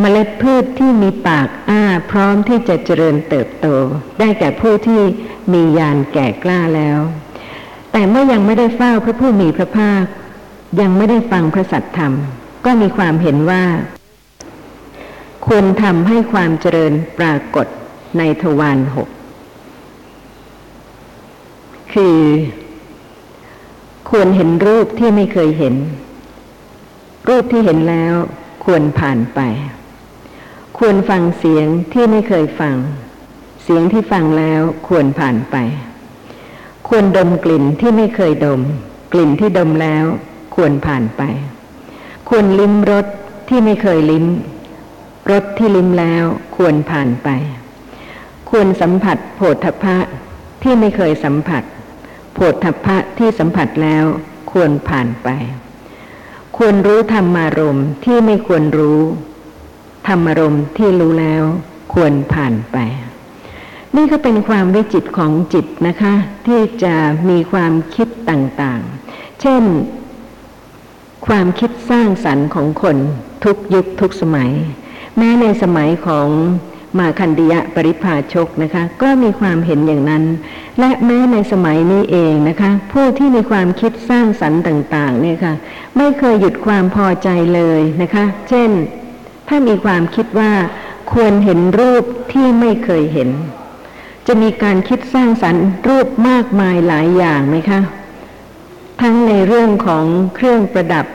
[0.00, 1.77] เมล็ดพืชที่มีปากอ้า
[2.10, 3.66] พร้อมที่จะเจริญเติบโต
[4.18, 5.00] ได้แก่ผู้ที่
[5.52, 6.98] มียานแก่กล้าแล้ว
[7.92, 10.04] แต่เมื่อยังไม่ได้เฝ้าพระผู้มีพระภาค
[10.80, 12.12] ยังไม่ได้ฟังพระสัทธรรม
[12.64, 13.64] ก็มีความเห็นว่า
[15.46, 17.66] ควรทำให้ความเจริญปรากฏ
[18.18, 19.08] ในทวารหก
[21.92, 22.18] คือ
[24.10, 25.74] ควรเห็นรูปที่ไม่เคยเห็น
[27.28, 28.14] รูปที่เห็นแล้ว
[28.64, 29.40] ควรผ่านไป
[30.82, 32.76] ควรฟังเสียงที่ไม่เคยฟัง
[33.62, 35.56] เสียงที่ฟังแล้วควรผ่านไป
[36.88, 38.60] ควรดมกลิ่นที่ไม่เคยดม
[39.12, 40.04] กลิ่นที่ดมแล้ว
[40.54, 41.22] ควรผ่านไป
[42.28, 43.06] ควรลิ้มรส
[43.48, 44.26] ที่ไม่เคยลิ้ม
[45.30, 46.24] รสที่ลิ้มแล้ว
[46.56, 47.28] ควรผ่านไป
[48.50, 49.96] ควรสัมผัสโผฏฐัพพะ
[50.62, 51.62] ที่ไม่เคยสัมผัส
[52.34, 54.04] โผฏฐัพพะที่สัมผัสแล้ว
[54.52, 55.28] ควรผ่านไป
[56.56, 59.02] ควรรู้ธรรมารมที่ไม่ควรรู้
[60.08, 61.42] ธรรมรมที่รู้แล้ว
[61.94, 62.78] ควรผ่านไป
[63.96, 66.14] นี่ก็เป็นความวิจิตของจิตนะคะ
[66.46, 66.94] ที่จะ
[67.28, 69.62] มีความคิดต่างๆ เช่น
[71.26, 72.96] ความคิดสร้างสรรค์ของคน
[73.44, 74.52] ทุกยุคทุกสมัย
[75.18, 76.28] แม้ในสมัยของ
[76.98, 80.24] มาคันดิยะปริพาชกนะคะ ก็มีความเห็นอย่างนั้น
[80.80, 85.54] และแม้ในสมัยนี้เองนะคะ ผู้ที่มีความคิดสร้างสรรค์ต่าง ๆ เนี่ยค่ะ
[85.96, 88.70] ไม่เคยหยุดความพอใจเลยนะคะ เช่น
[89.48, 90.52] ถ้ามีความคิดว่า
[91.12, 93.30] ควรเห็นรูปที่ไม่เคยเห็น
[94.26, 97.80] จะมีการคิดสร้างสรรค์รูปมากมายหลายอย่างไหมคะ
[99.00, 101.06] ทั้งในเรื่องของเครื่องประดับ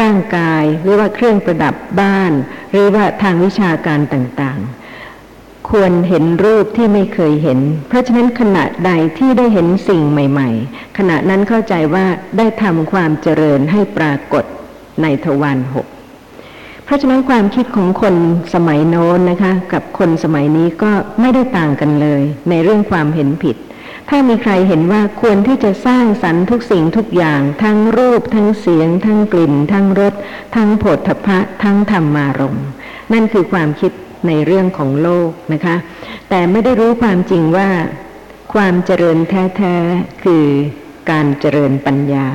[0.00, 2.32] ร่างกายหรือว่าเครื่องประดับบ้าน
[2.70, 7.58] หรือว่าทางวิชาการต่างๆ ควรเห็นรูปที่ไม่เคยเห็น
[7.88, 12.06] เพราะฉะนั้นขณะใดที่ได้เห็นสิ่งใหม่ ๆ ขณะนั้นเข้าใจว่า
[12.38, 14.44] ได้ทำความเจริญให้ปรากฏ
[15.02, 15.86] ในทวารหก
[16.92, 18.14] ราะฉะนั้นความคิดของคน
[18.54, 23.56] สมัยโน้นนะคะ กับคนสมัยนี้ก็ไม่ได้ต่างกันเลย ในเรื่องความเห็นผิด
[24.08, 30.14] ถ้ามีใครเห็นว่าควรที่จะสร้างสรรค์ทุกสิ่งทุกอย่าง ทั้งรูป ทั้งเสียง ทั้งกลิ่น ทั้งรส
[30.56, 32.58] ทั้งผฏฐัพะทั้งธรรมารม
[33.12, 33.92] นั่นคือความคิด
[34.26, 35.76] ในเรื่องของโลกนะคะ
[36.28, 37.70] แต่ไม่ได้รู้ความจริงว่า
[38.54, 40.44] ความเจริญแท้ๆคือ
[41.10, 42.28] การเจริญปัญญา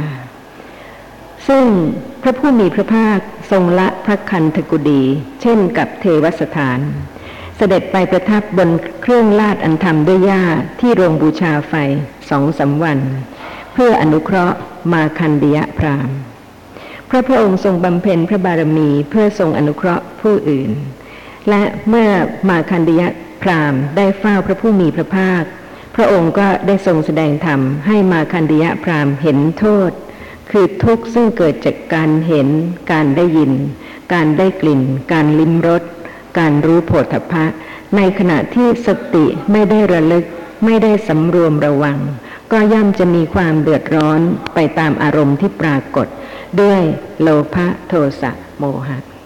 [1.47, 1.65] ซึ่ง
[2.21, 3.19] พระผู้มีพระภาค
[3.51, 5.03] ทรงละพระคันธกุดี
[5.41, 6.79] เช่นกับเทวสถาน
[7.57, 8.69] เสด็จไปประทับบน
[9.01, 10.43] เครื่องลาดอันทำด้วยหญ้า
[10.79, 11.73] ที่โรงบูชาไฟ
[12.29, 12.99] สองสาวัน
[13.73, 14.57] เพื่ออนุเคราะห์
[14.93, 16.09] มาคันดิยะพราม
[17.09, 20.71] พระพระองค์ทรงบำเพ็ญพระบารมีเพื่อทรงอนุเคราะห์ผู้อื่น
[21.49, 22.09] และเมื่อ
[22.49, 23.07] มาคันดิยะ
[23.43, 25.43] พรามได้เฝ้าพระผู้มีพระภาค
[25.95, 29.91] พระองค์ก็ได้ทรงแสดงธรรมให้มาคันดิยะพรามเห็นโทษ
[30.51, 32.47] คือทุกข์ซึ่งเกิดจากการเห็น
[32.91, 33.51] การได้ยิน
[34.13, 34.81] การได้กลิ่น
[35.13, 35.83] การลิ้มรส
[36.39, 37.45] การรู้โผฏฐะ
[37.95, 40.25] ในขณะที่สติไม่ได้ระลึก
[40.65, 41.99] ไม่ได้สำรวมระวัง
[42.51, 44.19] ก็ย่อมจะมีความเดือดร้อน
[44.53, 46.07] ไปตามอารมณ์ที่ปรากฏ
[46.61, 46.81] ด้วย
[47.21, 49.16] โลภะโทสะโมหะ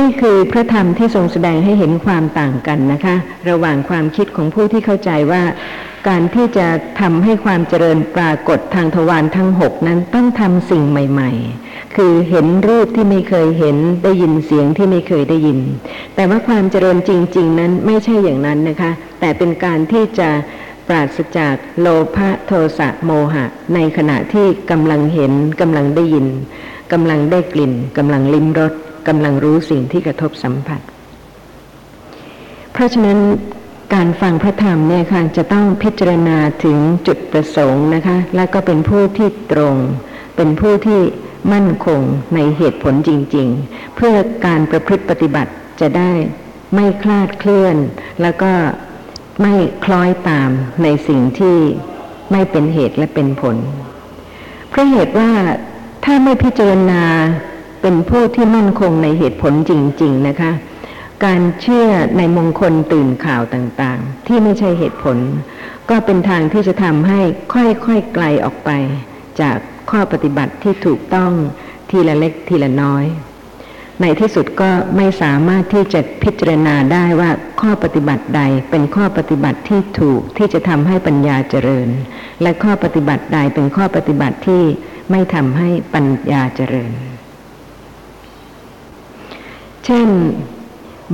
[0.00, 3.16] นี่คือพระธรรมที่ทรงแสดงให้เห็นความต่างกันนะคะ
[3.48, 5.42] ระหว่างความคิดของผู้ที่เข้าใจว่า
[6.08, 6.66] การที่จะ
[7.00, 11.30] ทำให้ความเจริญปรากฏทางทวารทั้งหกนั้นต้องทำสิ่งใหม่
[11.64, 15.58] ๆ คือเห็นรูปที่ไม่เคยเห็นได้ยินเสียงที่ไม่เคยได้ยิน
[16.14, 18.90] แต่ว่าความเจริญจริง ๆ นั้นไม่ใช่อย่างนั้นนะคะ
[19.20, 20.28] แต่เป็นการที่จะ
[20.88, 21.86] ปราศจากโล
[22.16, 26.26] ภะโทสะโมหะ ในขณะที่กำลังเห็นกำลังได้ยิน
[26.92, 28.72] กำลังได้กลิ่นกำลังลิ้มรส
[29.08, 30.80] กำลังรู้สิ่งที่กระทบสัมผัส
[32.72, 33.18] เพราะฉะนั้น
[33.94, 39.76] การฟังพระธรรมเนี่ยค่ะจะต้องพิจารณาถึงจุดประสงค์นะคะ และก็เป็นผู้ที่ตรง
[40.36, 41.00] เป็นผู้ที่
[41.52, 42.00] มั่นคง
[42.34, 44.14] ในเหตุผลจริง ๆ เพื่อ
[44.46, 46.12] การประพฤติปฏิบัติจะได้
[46.74, 47.76] ไม่คลาดเคลื่อน
[48.22, 48.52] แล้วก็
[49.42, 50.50] ไม่คล้อยตาม
[50.82, 51.58] ในสิ่งที่
[52.32, 53.56] ไม่เป็นเหตุและเป็นผล
[54.70, 55.30] เพราะเหตุว่า
[56.04, 57.02] ถ้าไม่พิจารณา
[57.86, 59.72] เป็นผู้ที่มั่นคงในเหตุผลจ
[60.02, 60.52] ริง ๆ นะคะ
[61.24, 65.18] การเชื่อในมงคลตื่นข่าวต่างๆ ที่ไม่ใช่เหตุผล
[65.90, 67.20] ก็เป็นทางที่จะทำให้
[67.54, 68.70] ค่อยๆไกลออกไป
[69.40, 69.56] จาก
[69.90, 71.32] ข้อปฏิบัติที่ถูกต้อง
[71.90, 73.04] ทีละเล็กทีละน้อย
[74.00, 77.30] ในที่สุดก็ไม่สามารถที่จะพิจารณาได้ว่า
[77.60, 81.88] ข้อปฏิบัติใดเป็นข้อปฏิบัติที่ถูกที่จะทำให้ปัญญาเจริญ
[82.42, 84.62] และข้อปฏิบัติใดเป็นข้อปฏิบัติที่
[85.10, 87.13] ไม่ทำให้ปัญญาเจริญ
[89.84, 90.08] เช่น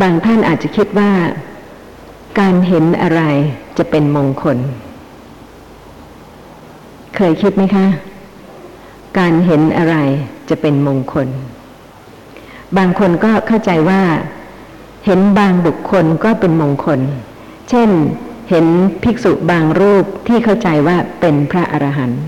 [0.02, 1.12] บางท่านอาจจะคิดว่า
[2.40, 3.22] การเห็นอะไร
[3.78, 4.58] จะเป็นมงคล
[7.16, 7.86] เคยคิดไหมคะ
[9.18, 9.96] การเห็นอะไร
[10.50, 11.28] จะเป็นมงคล
[12.76, 14.02] บางคนก็เข้าใจว่า
[15.06, 17.00] เห็นบางบุคคลก็เป็นมงคล
[17.70, 17.88] เช่น
[18.50, 18.66] เห็น
[19.02, 22.22] ภิกษุบางรูปที่เข้าใจว่าเป็นพระอรหันต์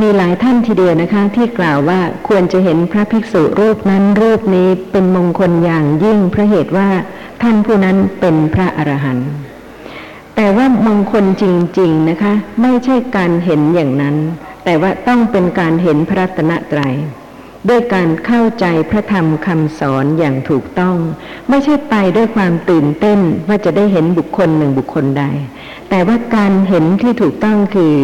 [0.00, 6.88] มีหลายท่านทีเดียวนะคะ ที่กล่าวว่าควรจะเห็นพระภิกษุรูปนั้นรูปนี้เป็นมงคลอย่างยิ่งเพราะเหตุว่า
[7.42, 9.30] ท่านผู้นั้นเป็นพระอรหันต์
[10.36, 11.44] แต่ว่ามงคลจ
[11.78, 14.16] ริง ๆนะคะ ไม่ใช่การเห็นอย่างนั้น
[14.64, 16.80] แต่ว่าต้องเป็นการเห็นพระรัตนตร
[17.68, 20.96] ด้วยการเข้าใจพระธรรมคำสอนอย่างถูกต้อง
[21.48, 23.18] ไม่ใช่ไปด้วยความตื่นเต้น
[23.48, 25.24] ว่าจะได้เห็นบุคคลหนึ่งบุคคลใด
[25.90, 27.94] แต่ว่าการเห็นที่ถูกต้องคือ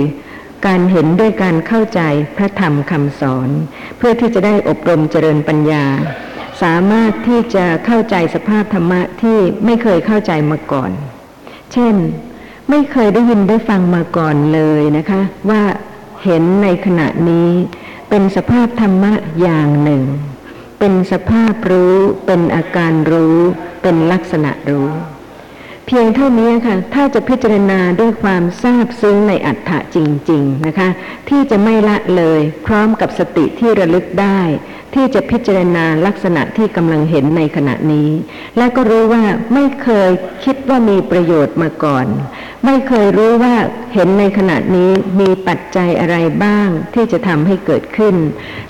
[0.66, 2.00] การเห็นด้วยการเข้าใจ
[2.36, 3.48] พระธรรมคำสอน
[3.96, 5.84] เพื่อที่จะได้อบรมเจริญปัญญา
[6.62, 10.90] สามารถที่จะเข้าใจสภาพธรรมะที่ไม่เคยเข้าใจมาก่อน
[11.72, 11.94] เช่น
[12.70, 15.62] ไม่เคยได้ยินได้ฟังมาก่อนเลยนะคะ ว่า
[16.24, 17.50] เห็นในขณะนี้
[18.10, 20.02] เป็นสภาพธรรมะอย่างหนึ่ง
[20.78, 21.96] เป็นสภาพรู้
[22.26, 23.36] เป็นอาการรู้
[23.82, 24.88] เป็นลักษณะรู้
[25.90, 29.98] เพียงเท่านี้ค่ะ ถ้าจะพิจารณาด้วยความทราบซึ้งในอัฏฐะจ
[30.30, 30.88] ริง ๆนะคะ
[31.28, 34.40] ที่จะไม่ละเลยพร้อมกับสติที่ระลึกได้
[34.94, 38.08] ที่จะพิจารณาลักษณะที่กำลังเห็นในขณะนี้
[38.56, 39.24] และก็รู้ว่า
[39.54, 40.10] ไม่เคย
[40.44, 42.06] คิดว่ามีประโยชน์มาก่อน
[42.64, 43.54] ไม่เคยรู้ว่า
[43.94, 48.14] เห็นในขณะนี้มีปัจจัยอะไรบ้างที่จะทำให้เกิดขึ้น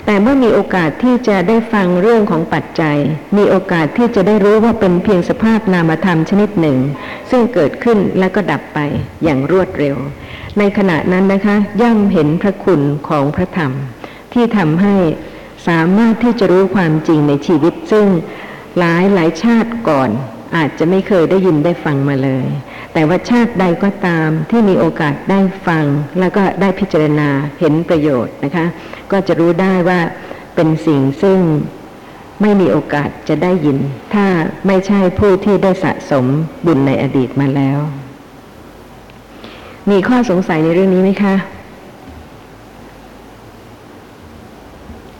[0.05, 2.97] แต่เมื่อมีโอกาสที่จะได้ฟังเรื่องของปัจจัย
[3.37, 6.77] มีโอกาสที่จะได้รู้ว่าเป็นเพียงสภาพนามธรรมชนิดหนึ่ง
[7.31, 8.79] ซึ่งเกิดขึ้นแล้วก็ดับไป
[9.23, 9.95] อย่างรวดเร็ว
[10.57, 13.71] ในขณะนั้นนะคะย่อมเห็นพระคุณของพระธรรม
[14.33, 14.95] ที่ทำให้
[15.67, 18.05] สามารถที่จะรู้ความจริงในชีวิตซึ่ง
[18.79, 20.09] หลายหลายชาติก่อน
[20.55, 22.47] อาจจะไม่เคยได้ยินได้ฟังมาเลย
[22.93, 25.85] แต่ว่าชาติใดก็ตามที่มีโอกาสได้ฟัง
[26.19, 27.29] แล้วก็ได้พิจารณา
[27.59, 28.65] เห็นประโยชน์นะคะ
[29.11, 29.99] ก็จะรู้ได้ว่า
[30.55, 31.39] เป็นสิ่งซึ่ง
[32.41, 33.77] ไม่มีโอกาสจะได้ยิน
[34.13, 34.25] ถ้า
[34.67, 36.25] ไม่ใช่ผู้ที่ได้สะสม
[36.65, 37.79] บุญในอดีตมาแล้ว
[39.89, 41.35] มีข้อสงสัยในเรื่องนี้ไหมคะ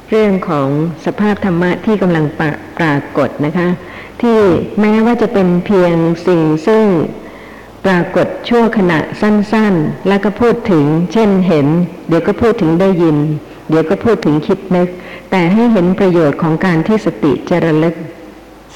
[0.09, 0.69] เรื่องของ
[1.05, 3.67] สภาพธรรมะที่กำลังปราปรากฏนะคะ
[4.21, 4.39] ที่
[4.79, 5.95] แม้ว่าจะเป็นเพียง
[6.27, 6.85] สิ่งซึ่ง
[7.85, 11.67] ปรากฏชั่วขณะสั้นๆ แล้วก็พูดถึง เช่นเห็น
[12.07, 13.17] เดี๋ยวก็พูดถึงได้ยิน
[13.69, 14.89] เดี๋ยวก็พูดถึงคิดนึก
[15.31, 17.95] แต่ให้เห็นประโยชน์ของการที่สติจะระลึก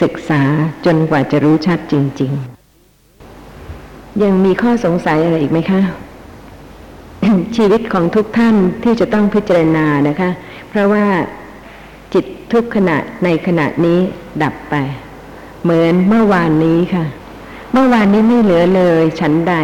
[0.02, 0.42] ศึกษา
[0.86, 2.32] จนกว่าจะรู้ชัดจริง
[3.08, 5.82] ๆ ยังมีข้อสงสัยอะไรอีกไหมคะ
[7.58, 10.30] ชีวิตของทุกท่านที่จะต้องพิจารณานะคะ
[10.76, 11.08] เพราะว่า
[12.14, 14.00] จิตทุกขณะในขณะนี้
[14.44, 14.76] ดับไป
[15.64, 17.06] เหมือนเมื่อวานนี้ค่ะ
[17.74, 19.56] เมื่อวานนี้ไม่เหลือเลย ฉันใด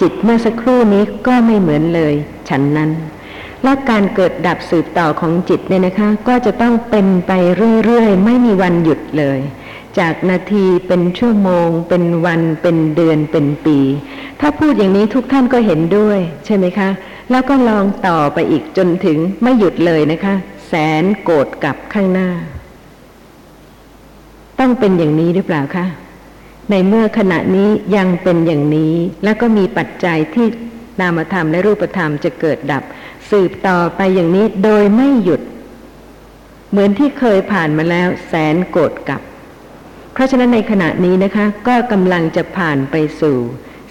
[0.00, 2.14] จิตเมื่อสักครู่นี้ก็ไม่เหมือนเลย
[2.48, 2.90] ฉันนั้น
[3.62, 7.32] และการเกิดดับสืบต่อของจิตเนี่ยนะคะ ก็จะต้องเป็นไป
[7.84, 9.38] เรื่อยๆ ไม่มีวันหยุดเลย
[9.98, 13.78] จากนาทีเป็นชั่วโมง เป็นวันเป็นเดือนเป็นปี
[14.40, 16.88] ถ้าพูดอย่างนี้ทุกท่านก็เห็นด้วย ใช่ไหมคะ
[17.30, 20.34] แล้วก็ลองต่อไปอีกจนถึงไม่หยุดเลยนะคะ
[20.74, 22.30] แสนโกรธกับข้างหน้า
[24.60, 25.86] ต้องเป็นอย่างนี้หรือเปล่าคะ
[26.70, 28.94] ในเมื่อขณะนี้ยังเป็นอย่างนี้
[29.24, 30.46] แล้วก็มีปัจจัยที่
[31.00, 32.82] นามธรรมและรูปธรรมจะเกิดดับ
[33.30, 35.40] สืบต่อไปอย่างนี้โดยไม่หยุด
[36.70, 39.20] เหมือนที่เคยผ่านมาแล้วแสนโกรธกับ
[40.12, 43.36] เพราะฉะนั้นในขณะนี้นะคะ ก็กำลังจะผ่านไปสู่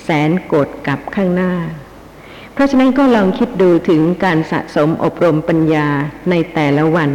[0.03, 1.53] แสนโกรธกับข้างหน้า
[2.53, 5.87] เพราะฉะนั้นก็ลองคิดดูถึงการสะสมอบรมปัญญา
[6.29, 7.11] ในแต่ละวัน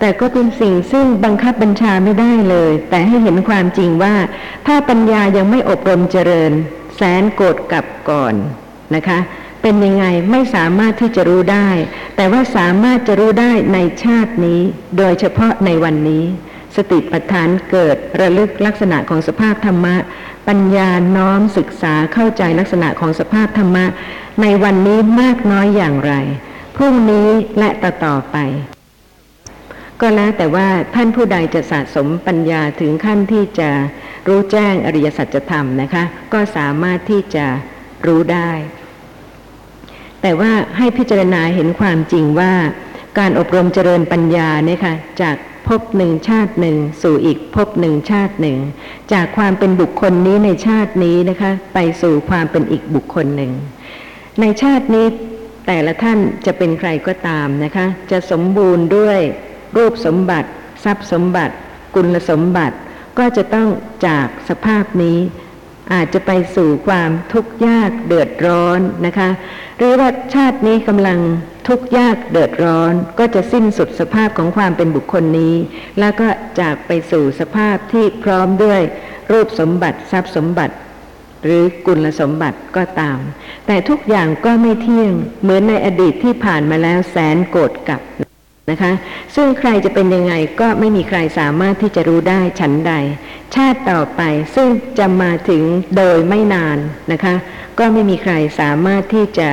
[0.00, 4.14] แต่ก็เป็นสิ่งซึ่งบังคับบัญชาไม่ได้เลย แต่ให้เห็นความจริงว่า
[4.66, 6.52] ถ้าปัญญายังไม่อบรมเจริญ
[6.96, 8.34] แสนโกรธกลับก่อน
[8.94, 9.18] นะคะ
[9.62, 11.68] เป็นยังไงไม่สามารถที่จะรู้ได้
[12.16, 14.60] แต่ว่าสามารถจะรู้ได้ในชาตินี้
[14.98, 16.24] โดยเฉพาะในวันนี้
[16.76, 19.96] สติปัฏฐานเกิดระลึกลักษณะของสภาพธรรมะ
[20.48, 23.86] ปัญญาน้อมศึกษาเข้าใจลักษณะของสภาพธรรมะ
[24.42, 26.12] ในวันนี้มากน้อยอย่างไร
[26.76, 27.28] พรุ่งนี้
[27.58, 28.36] และต่อต่อไป
[30.00, 33.70] ก็แล้วแต่ว่าท่านผู้ใดจะสะสมปัญญาถึงขั้นที่จะ
[34.28, 37.46] รู้แจ้งอริยสัจธรรมนะคะ ก็สามารถที่จะ
[38.06, 38.50] รู้ได้
[40.22, 42.52] แต่ว่าให้พิจารณาเห็นความจริงว่า
[43.18, 45.36] การอบรมเจริญปัญญาเนี่ยค่ะจาก
[45.68, 48.58] ภพหนึ่งชาติหนึ่ง สู่อีกภพหนึ่งชาติหนึ่ง
[49.12, 53.52] จากความเป็นบุคคลนี้ในชาตินี้นะคะ ไปสู่ความเป็นอีกบุคคลหนึ่ง
[54.40, 55.06] ในชาตินี้
[55.66, 59.20] แต่ละท่านจะเป็นใครก็ตามนะคะ จะสมบูรณ์ด้วย
[59.76, 60.48] รูปสมบัติ
[60.84, 61.54] ทรัพย์สมบัติ
[61.94, 62.76] กุลสมบัติ
[63.18, 63.68] ก็จะต้อง
[64.06, 65.18] จากสภาพนี้
[65.92, 69.30] อาจจะไปสู่ความทุกข์ยากเดือดร้อนนะคะ
[69.78, 71.18] หรือว่าชาตินี้กำลัง
[71.68, 75.54] ทุกข์ยากเดือดร้อน ก็จะสิ้นสุดสภาพของความเป็นบุคคลนี้
[75.98, 76.28] แล้วก็
[76.60, 78.80] จากไปสู่สภาพที่พร้อมด้วย
[79.32, 80.74] รูปสมบัติทรัพย์สมบัติ
[81.44, 83.18] หรือกุลสมบัติก็ตาม
[83.66, 85.12] แต่ทุกอย่างก็ไม่เที่ยง
[85.42, 88.00] เหมือนในอดีตที่ผ่านมาแล้วแสนโกรธกับ
[88.70, 88.92] นะคะ
[89.34, 92.92] ซึ่งใครจะเป็นยังไงก็ไม่มีใครสามารถที่จะรู้ได้ฉันใด
[93.54, 94.22] ชาติต่อไป
[94.54, 95.62] ซึ่งจะมาถึง
[95.96, 96.78] โดยไม่นาน
[97.12, 97.34] นะคะ
[97.78, 99.48] ก็ไม่มีใครสามารถที่จะ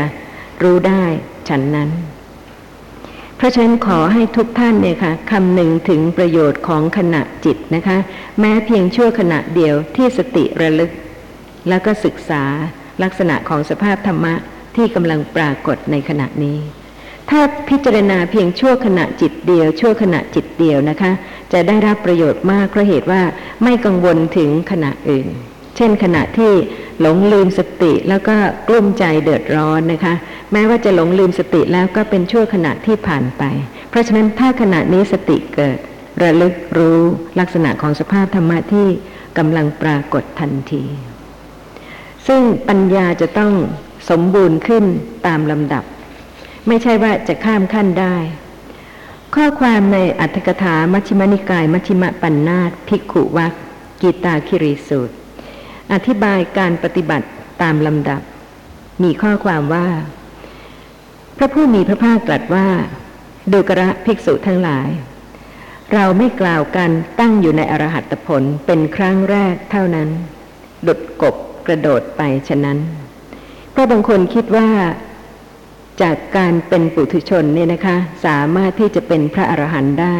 [0.63, 1.03] รู้ได้
[1.49, 1.89] ฉันนั้น
[3.37, 7.97] เพราะฉะนั้นขอให้ทุกท่านเนี่ยค่ะคำหนึ่งถึงประโยชน์ของขณะจิตนะคะ
[8.39, 10.91] แม้เพียงชั่วขณะเดียวที่สติระลึก
[11.69, 12.43] แล้วก็ศึกษา
[13.03, 14.33] ลักษณะของสภาพธรรมะ
[14.75, 16.59] ที่กำลังปรากฏในขณะนี้
[17.29, 21.11] ถ้าพิจารณาเพียงชั่วขณะจิตเดียว ชั่วขณะจิตเดียวนะคะ
[21.53, 23.21] จะได้รับประโยชน์มากเพราะเหตุว่า
[23.63, 25.27] ไม่กังวลถึงขณะอื่น
[25.77, 26.51] เช่นขณะที่
[27.01, 28.35] หลงลืมสติแล้วก็
[28.67, 30.13] กลุ้มใจเดือดร้อนนะคะ
[30.51, 33.43] แม้ว่าจะหลงลืมสติแล้วก็เป็นชั่วขณะที่ผ่านไป
[33.89, 35.77] เพราะฉะนั้นถ้าขณะนี้สติเกิด
[36.21, 36.99] ระลึกรู้
[37.39, 38.87] ลักษณะของสภาพธรรมะที่
[39.37, 40.83] กำลังปรากฏทันที
[42.27, 43.53] ซึ่งปัญญาจะต้อง
[44.09, 44.83] สมบูรณ์ขึ้น
[45.27, 45.83] ตามลำดับ
[46.67, 48.15] ไม่ใช่ว่าจะข้ามขั้นได้
[49.35, 53.53] ข้อความในอัตถกถามัชฌิมนิกาย มัชฌิมปัญนาตภิกขุวัก
[54.01, 55.15] กีตาคิรีสูตร
[55.93, 57.27] อธิบายการปฏิบัติ
[57.61, 58.21] ตามลำดับ
[59.03, 59.87] มีข้อความว่า
[61.37, 62.67] พระผู้มีพระภาคตรัสว่า
[63.51, 64.89] ดูกระภิกษุทั้งหลาย
[65.93, 66.89] เราไม่กล่าวกัน
[67.19, 70.09] ตั้งอยู่ในอรหัตผลเป็นครั้งแรกเท่านั้น
[70.87, 71.35] ดุดกบ
[71.67, 72.77] กระโดดไปฉะนั้น
[73.71, 74.69] เพราะบางคนคิดว่า
[76.01, 80.17] จากการเป็นปุถุชนเนี่ยนะคะสามารถที่จะเป็นพระอรหันต์ได้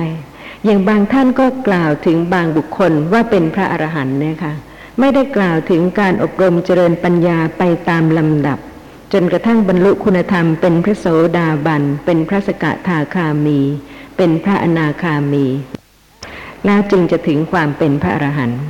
[0.65, 4.53] อย่างบางท่านก็กล่าวถึงบางบุคคลว่าเป็นพระอรหันต์เนี่ยค่ะ
[4.99, 8.59] ไม่ได้กล่าวถึงการอบรมเจริญปัญญาไปตามลำดับ
[9.13, 11.05] จนกระทั่งบรรลุคุณธรรมเป็นพระโส
[11.37, 13.59] ดาบัน เป็นพระสกทาคามี
[14.17, 15.45] เป็นพระอนาคามี
[16.65, 18.61] แล้วจึงจะถึงความเป็นพระอรหันต์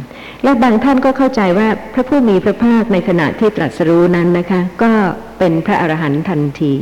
[0.44, 4.94] และบางท่านก็เข้าใจว่าพระผู้มีพระภาคในขณะที่ตรัสรู้นั้นนะคะ ก็
[5.40, 6.74] เป็นพระอรหันต์ทันที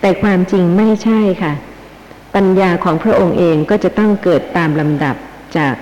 [0.00, 1.52] แต่ความจริงไม่ใช่ค่ะ
[2.34, 5.16] ปัญญาของพระองค์เองก็จะต้องเกิดตามลำดับ
[5.56, 5.74] จาก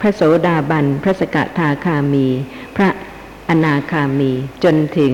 [0.00, 2.26] พระโสดาบัน พระสกทาคามี
[2.76, 2.88] พระ
[3.48, 4.32] อนาคามี
[4.64, 5.12] จนถึง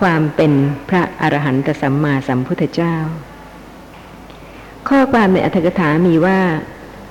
[0.00, 0.52] ความเป็น
[0.88, 2.96] พระอรหันตสัมมาสัมพุทธเจ้า
[4.88, 6.40] ข้อความในอัตถกถามีว่า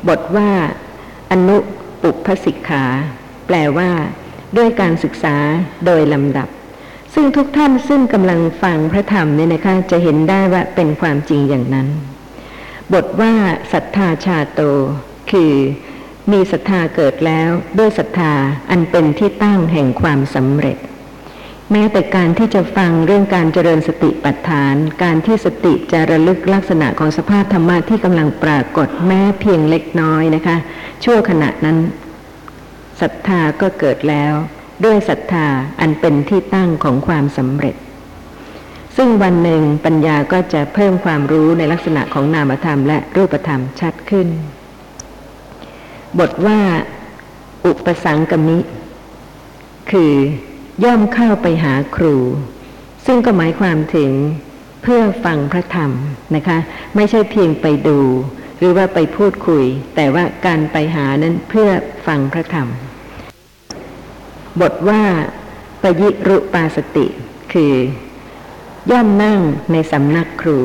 [0.07, 0.49] บทว่า
[1.31, 1.57] อนุ
[2.01, 2.83] ปุพสิกขา
[3.47, 3.91] แปลว่า
[4.57, 5.35] ด้วยการศึกษา
[5.85, 6.49] โดยลำดับ
[7.13, 11.87] ซึ่งทุกท่านซึ่งกำลังฟังพระธรรมเนี่ยนะคะจะเห็นได้ว่าเป็นความจริงอย่างนั้น
[12.93, 13.33] บทว่า
[13.73, 14.61] ศรัทธาชาโต
[15.31, 15.53] คือ
[16.31, 17.49] มีศรัทธาเกิดแล้ว
[17.79, 18.33] ด้วยศรัทธา
[18.69, 20.77] อันเป็นที่ตั้งแห่งความสำเร็จ
[21.71, 30.57] แม้แต่การที่จะฟังเรื่องการเจริญสติปัฏฐาน การที่สติจะระลึกลักษณะของสภาพธรรมะที่กำลังปรากฏแม้เพียงเล็กน้อยนะคะ
[31.03, 31.77] ชั่วขณะนั้น
[33.01, 34.33] ศรัทธาก็เกิดแล้ว
[34.85, 35.47] ด้วยศรัทธา
[35.79, 37.75] อันเป็นที่ตั้งของความสำเร็จ
[38.97, 44.27] ซึ่งวันหนึ่งปัญญาก็จะเพิ่มความรู้ในลักษณะของนามธรรมและรูปธรรมชัดขึ้น
[46.19, 46.59] บทว่า
[47.65, 48.57] อุปสังกมิ
[49.91, 50.13] คือ
[50.83, 52.15] ย่อมเข้าไปหาครู
[53.05, 54.11] ซึ่งก็หมายความถึง
[54.83, 55.91] เพื่อฟังพระธรรม
[56.35, 56.57] นะคะ
[56.95, 57.99] ไม่ใช่เพียงไปดู
[58.57, 59.63] หรือว่าไปพูดคุย
[59.95, 61.69] แต่ว่าการไปหานั้นเพื่อ
[62.07, 62.67] ฟังพระธรรม
[64.61, 65.03] บทว่า
[65.81, 67.07] ปยิรุปาสติ
[67.53, 67.73] คือ
[68.91, 69.39] ย่อมนั่ง
[69.71, 70.59] ในสำนักครู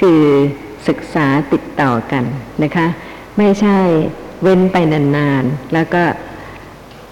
[0.00, 0.22] คือ
[0.88, 2.24] ศึกษาติดต่อกัน
[2.62, 2.86] นะคะ
[3.38, 3.78] ไม่ใช่
[4.42, 6.02] เว้นไปนานๆ แล้วก็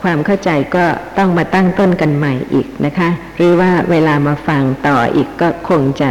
[0.03, 0.85] ความเข้าใจก็
[1.19, 6.11] ต้องมาตั้งต้นกันใหม่อีกนะคะ หรือว่าเวลามาฟังต่ออีกก็คงจะ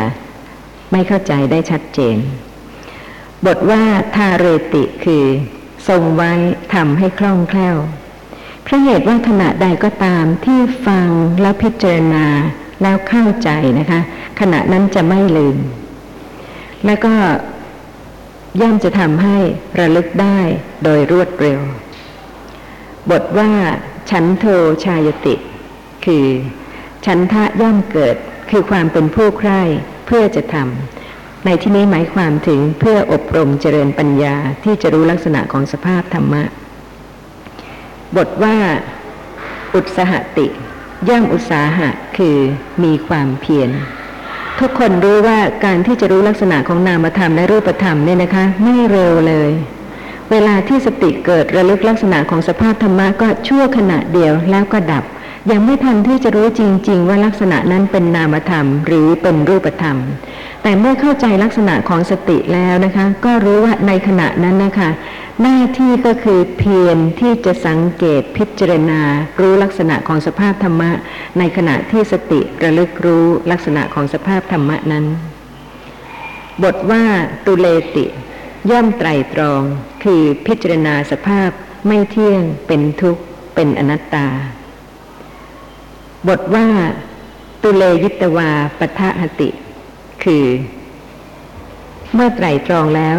[0.92, 2.18] ไม่เข้าใจได้ชัดเจน
[3.46, 3.84] บทว่า
[4.16, 5.26] ทาเรติคือ
[5.88, 6.34] ทรงไว้
[6.74, 7.78] ทำให้คล่องแคล่ว
[8.66, 11.10] พระเหตุว่าขณะใดก็ตามที่ฟัง
[11.42, 12.26] แล้วพิจารณา
[12.82, 14.00] แล้วเข้าใจนะคะ
[14.40, 15.58] ขณะนั้นจะไม่ลืม
[16.86, 17.14] แล้วก็
[18.62, 19.38] ย่อมจะทำให้
[19.80, 20.40] ระลึกได้
[20.84, 21.60] โดยรวดเร็ว
[23.12, 23.52] บทว่า
[24.10, 24.46] ฉันโท
[24.86, 25.36] ชายติ
[26.06, 26.26] คือ
[27.06, 28.16] ฉันทะย่อมเกิด
[28.52, 29.62] คือความเป็นผู้ใคร่
[30.06, 36.44] เพื่อจะทำในที่นี้หมายความถึงเพื่ออบรมเจริญปัญญาที่จะรู้ลักษณะของสภาพธรรมะ
[38.18, 38.58] บทว่า
[39.76, 40.48] อุตสหติ
[41.10, 42.38] ย่อมอุตสาหะคือ
[42.84, 43.70] มีความเพียร
[44.60, 49.52] ทุกคนรู้ว่าการที่จะรู้ลักษณะของนามธรรมและรูปธรรมเนี่ยนะคะ ไม่เร็วเลย
[50.32, 55.04] เวลาที่สติเกิดระลึกลักษณะของสภาพธรรมะก็ชั่วขณะเดียวแล้วก็ดับ
[55.52, 59.98] ยังไม่ทันที่จะรู้จริง ๆ ว่าลักษณะนั้นเป็นนามธรรม หรือเป็นรูปธรรม
[60.64, 64.90] แต่เมื่อเข้าใจลักษณะของสติแล้วนะคะ ก็รู้ว่าในขณะนั้นนะคะ
[65.42, 69.02] หน้าที่ก็คือเพียรที่จะสังเกตพิจารณา
[69.40, 70.92] รู้ลักษณะของสภาพธรรมะ
[71.40, 75.06] ในขณะที่สติระลึกรู้ลักษณะของสภาพธรรมะนั้น
[76.64, 77.04] บทว่า
[77.46, 78.06] ตุเลติ
[78.72, 79.64] ย่อมไตรตรอง
[80.04, 81.50] คือพิจารณาสภาพ
[81.88, 83.24] ไม่เที่ยงเป็นทุกข์
[83.56, 84.28] เป็นอนัตตา
[86.28, 86.68] บทว่า
[87.62, 88.50] ตุเลยิตวา
[88.80, 89.50] ปทะหติ
[90.24, 90.46] คือ
[92.14, 93.18] เมื่อไตรตรองแล้ว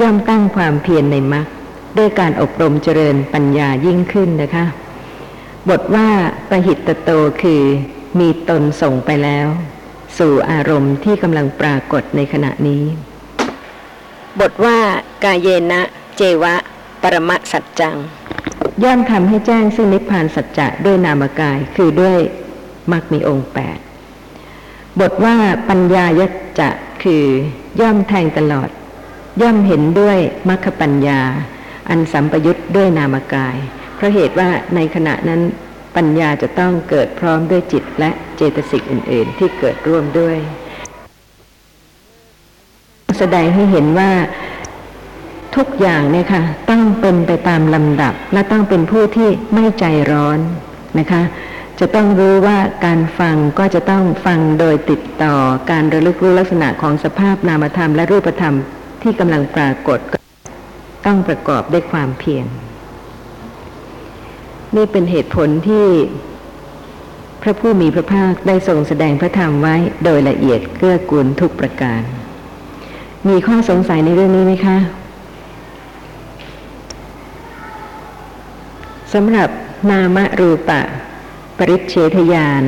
[0.00, 1.46] ย่อมตั้งความเพียรในมรรค
[1.98, 4.66] ด้วยการอบรมเจริญปัญญายิ่งขึ้นนะคะ
[5.68, 6.08] บทว่า
[6.48, 7.10] ประหิตตโต
[7.42, 7.62] คือ
[8.20, 9.46] มีตนส่งไปแล้ว
[10.18, 12.82] สู่อารมณ์ที่กำลังปรากฏในขณะนี้
[14.40, 14.78] บทว่า
[15.24, 15.82] กายเยนะ
[16.16, 16.54] เจวะ
[17.02, 17.96] ปรมะสัจจัง
[18.84, 22.18] ย่อมทำให้แจ้งซึ่งนิพพานสัจจะด้วยนามกายคือด้วย
[22.92, 23.78] มรรคมีองค์แปด
[25.00, 25.36] บทว่า
[25.68, 26.70] ปัญญายจจะ
[27.02, 27.24] คือ
[27.80, 28.68] ย่อมแทงตลอด
[29.42, 31.20] ย่อมเห็นด้วยมรรคปัญญา
[31.88, 33.56] อันสัมปยุตด้วยนามกาย
[33.96, 35.40] เพราะเหตุว่าในขณะนั้น
[35.96, 40.38] ปัญญาจะต้องเกิดพร้อมด้วยจิตและเจตสิกอื่น ๆ ที่เกิดร่วมด้วย
[43.18, 44.10] แสดงให้เห็นว่า
[45.56, 50.38] ทุกอย่างเนี่ยค่ะต้องเป็นไปตามลำดับ และต้องเป็นผู้ที่ไม่ใจร้อน
[50.98, 51.22] นะคะ
[51.80, 55.34] จะต้องรู้ว่าการฟังก็จะต้องฟังโดยติดต่อ
[55.70, 58.54] การระลึกรู้ลักษณะของสภาพนามธรรมและรูปธรรม
[59.02, 59.98] ที่กำลังปรากฏ
[61.06, 62.46] ต้องประกอบด้วยความเพียร
[64.76, 65.86] นี่เป็นเหตุผลที่
[67.42, 72.02] พระผู้มีพระภาคได้ทรงแสดงพระธรรมไว้โดยละเอียดเกื้อกูลทุกประการ
[73.28, 74.78] มีข้อสงสัยในเรื่องนี้ไหมคะ
[79.14, 79.48] สำหรับ
[79.90, 80.80] นามรูปะ
[81.58, 82.62] ปริเฉทญาณ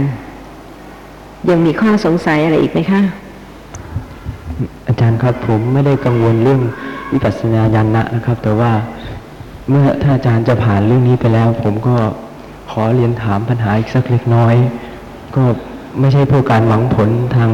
[1.51, 3.01] ยังมีข้อสงสัยอะไรอีกไหมคะ
[4.89, 6.61] อาจารย์ครับผมไม่ได้กังวลเรื่อง
[7.13, 8.73] วิปัสสนาญาณะนะครับ แต่ว่า
[9.71, 11.97] เมื่อถ้าอาจารย์จะผ่านเรื่องนี้ไปแล้ว ผมก็
[12.71, 14.55] ขอเรียนถามปัญหาอีกสักเล็กน้อย
[15.37, 15.45] ก็
[16.01, 17.51] ไม่ใช่เพื่อการหวังผลทาง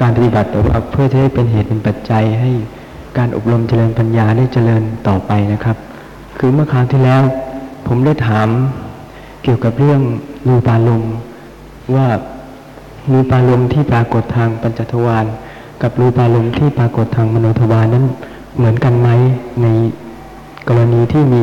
[0.00, 2.52] การปฏิบัติแต่ว่าเพื่อจะให้เป็นเหตุเป็นปัจจัยให้
[3.18, 5.76] การอบรมเจริญปัญญาได้เจริญต่อไปนะครับ
[6.38, 7.22] คือเมื่อคราวที่แล้ว
[7.86, 8.48] ผมได้ถาม
[9.42, 10.00] เกี่ยวกับเรื่อง
[10.48, 11.14] รูปารมณ์
[11.94, 12.06] ว่า
[13.12, 15.26] รูปารมณ์ที่ปรากฏทางปัญจทวาร
[15.82, 18.04] กับรูปารมณ์ที่ปรากฏทางมโนทวารนั้น
[18.56, 19.08] เหมือนกันไหม
[19.62, 19.66] ใน
[20.68, 21.42] กรณีที่มี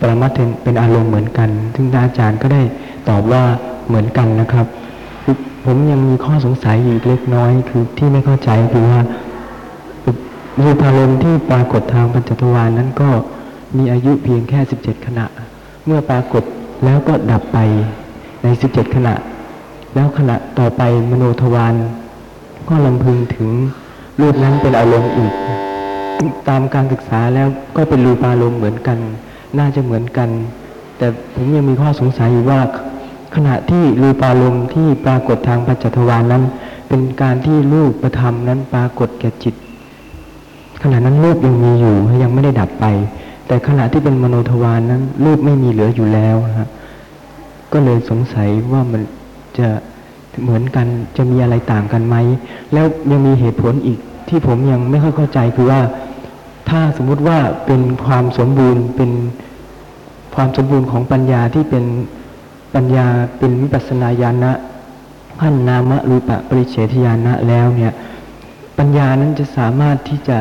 [0.00, 2.62] ปรมัตถ์เป็นอารมณ์เหมือนกัน ซึ่งอาจารย์ก็ได้
[3.08, 3.42] ตอบว่า
[3.86, 4.66] เหมือนกันนะครับ
[5.64, 9.00] ผมยังมีข้อสงสัยอยู่อีกเล็กน้อยคือที่ไม่เข้าใจคือว่า
[10.60, 13.10] รูปารมณ์ที่ปรากฏทางปัญจทวารนั้นก็
[13.76, 15.26] มีอายุเพียงแค่ 17 ขณะ
[15.90, 16.44] มื่อปรากฏ
[16.84, 17.58] แล้วก็ดับไป
[18.42, 19.14] ใน 17 ขณะ
[19.94, 21.74] แล้วขณะต่อไปมโนทวาร
[22.68, 23.50] ก็ลำพึงถึง
[24.20, 25.32] รูปนั้นเป็นอารมณ์อีก
[26.48, 28.98] ตามการศึกษาแล้วก็เป็นรูปอารมณ์เหมือนกัน
[29.58, 30.28] น่าจะเหมือนกัน
[30.98, 32.60] แต่ผมยังมีข้อสงสัยอยู่ว่า
[33.34, 36.42] ขณะที่รูปอารมณ์ที่ปรากฏทางปัจจทวารนั้น
[36.88, 39.54] เป็นการที่รูปประธรรมนั้นปรากฏแก่จิต
[40.82, 42.86] ขณะนั้นรูปยังมีอยู่ยังไม่ได้ดับไป
[43.50, 46.68] แต่ขณะที่เป็นมโนทวารนั้นรูปไม่มีเหลืออยู่แล้วนะฮะ
[47.72, 49.02] ก็เลยสงสัยว่ามัน
[49.58, 49.68] จะ
[50.42, 50.86] เหมือนกัน
[51.16, 52.16] จะมีอะไรต่างกันไหม
[52.72, 53.98] แล้วยังมีเหตุผลอีก
[54.28, 55.80] ที่ผมยังไม่ค่อยเข้าใจคือว่า
[56.68, 59.10] ถ้าสมมุติว่าเป็นความสมบูรณ์เป็น
[60.34, 61.84] ความสมบูรณ์ของปัญญาที่เป็น
[62.74, 63.06] ปัญญา
[63.38, 64.52] เป็นวิปัสสนาญาณะ
[65.40, 67.94] ขั้นนามรูปะปริเฉทญาณะแล้วเนี่ย
[68.78, 70.38] ปัญญานั้นจะสามารถที่จะ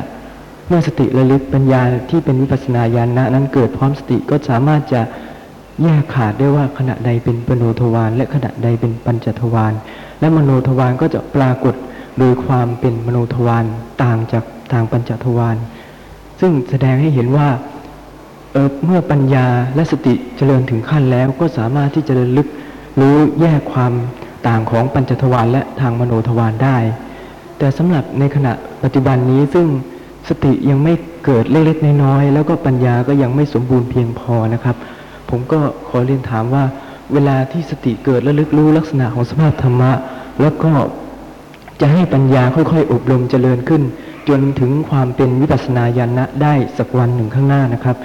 [0.72, 5.02] เมื่อสติระลึกปัญญาที่เป็นวิปัสสนาญาณะนั้นเกิดพร้อมสติก็สามารถจะ
[5.84, 9.74] แยกขาดได้ว่าขณะใดเป็นปโนทวารและขณะใดเป็นปัญจทวาร
[10.20, 11.76] และมโนทวารก็จะปรากฏ
[12.20, 13.66] โดยความเป็นมโนทวาร
[14.04, 15.58] ต่างจากทางปัญจทวาร
[16.40, 17.50] ซึ่งแสดงให้เห็นว่า
[18.52, 19.46] เออเมื่อปัญญา
[19.76, 22.48] และสติเจริญถึงขั้นแล้วก็สามารถที่จะระลึก
[23.00, 23.94] รู้แยกความ
[24.48, 26.78] ต่างของปัญจทวารและทางมโนทวารได้
[27.58, 28.54] แต่สำหรับในขณะ
[28.84, 29.68] ปัจจุบันนี้ซึ่ง
[30.30, 30.94] สติยังไม่
[31.26, 34.76] เกิดเล็กๆน้อยๆแล้วก็ปัญญาก็ยังไม่สมบูรณ์เพียงพอนะครับ
[35.30, 35.60] ผมก็
[35.90, 36.64] ขอเรียนถามว่า
[37.14, 39.92] เวลาที่สติเกิดและลึกรู้ลักษณะของสภาพธรรมะ
[40.42, 40.72] แล้วก็
[41.82, 43.84] จะให้ปัญญาค่อยๆ อบรมเจริญขึ้น
[44.30, 47.98] จนถึงความเป็นวิปัสสนาญาณะได้สักวันหนึ่งข้างหน้านะครับ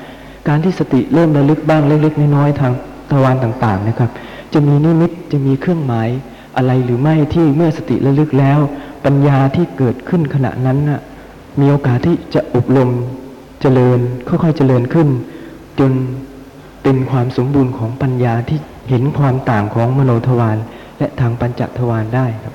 [0.49, 2.73] การที่สติเริ่มระลึกบ้างเล็กๆน้อยๆทาง
[3.11, 4.11] ทวารต่างๆนะครับ
[4.53, 6.09] จะมีนิมิตจะมีเครื่องหมาย
[6.57, 8.59] อะไรหรือไม่ที่เมื่อสติระลึกแล้ว
[9.05, 11.01] ปัญญาที่เกิดขึ้นขณะนั้นน่ะ
[11.61, 12.91] มีโอกาสที่จะอบรม
[13.61, 13.99] เจริญ
[14.29, 15.09] ค่อยๆเจริญขึ้น
[15.81, 15.93] จน
[16.83, 18.59] เป็นความสมบูรณ์ของปัญญาที่
[18.91, 20.59] เห็นความต่างของมโนทวาร
[20.99, 22.55] และทางปัญจทวารได้ครับ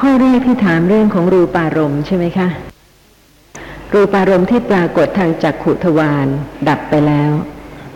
[0.00, 2.48] ข้อแรกที่ถามเรื่องของรูปารมณ์ใช่ไหมคะ
[3.92, 6.26] รูปารมณ์ที่ปรากฏทางจักขุทวาร
[6.68, 7.30] ดับไปแล้ว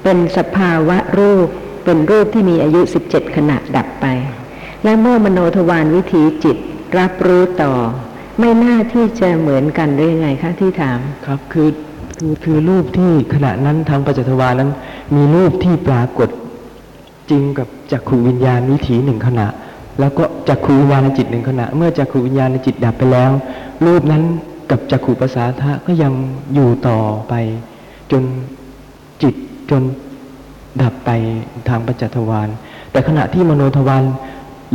[0.03, 1.49] เป็นสภาวะรูป
[1.85, 4.07] เป็นรูปที่มีอายุ17ขณะดับไป
[4.85, 6.57] และเมื่อมโนทวารวิถีจิต
[6.99, 7.73] รับรู้ต่อ
[8.41, 11.69] ไม่น่าที่จะเหมือนกันหรือยังไงคะที่ถามครับคือ
[12.19, 14.71] คือคือรูปที่ขณะนั้นทางปัจจทวานั้น
[15.15, 16.29] มีรูปที่ปรากฏ
[17.31, 19.47] จริงกับจักขูวิญญาณวิถีหนึ่งขณะ
[20.01, 23.31] แล้วก็จักขูวิญญาณจิตหนึ่งขณะ เมื่อจักขูวิญญาณจิตดับไปแล้ว
[23.87, 24.23] รูปนั้น
[24.71, 26.13] กับจักขูภาษาทะก็ยัง
[26.55, 27.35] อยู่ต่อไป
[28.11, 28.23] จน
[29.23, 29.35] จิต
[29.71, 29.83] จน
[30.83, 31.11] ดับไป
[31.69, 32.49] ทางปัจจทวาร
[32.93, 34.05] แต่ขณะที่มโนทวาร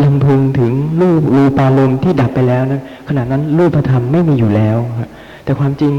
[0.04, 0.72] ลำพึงถึง
[1.02, 5.10] รูปรูปารมณ์ที่ดับไปแล้วนั้นขณะนั้นรูปธรรมไม่มีอยู่แล้วครับ
[5.44, 5.94] แต่ความจริง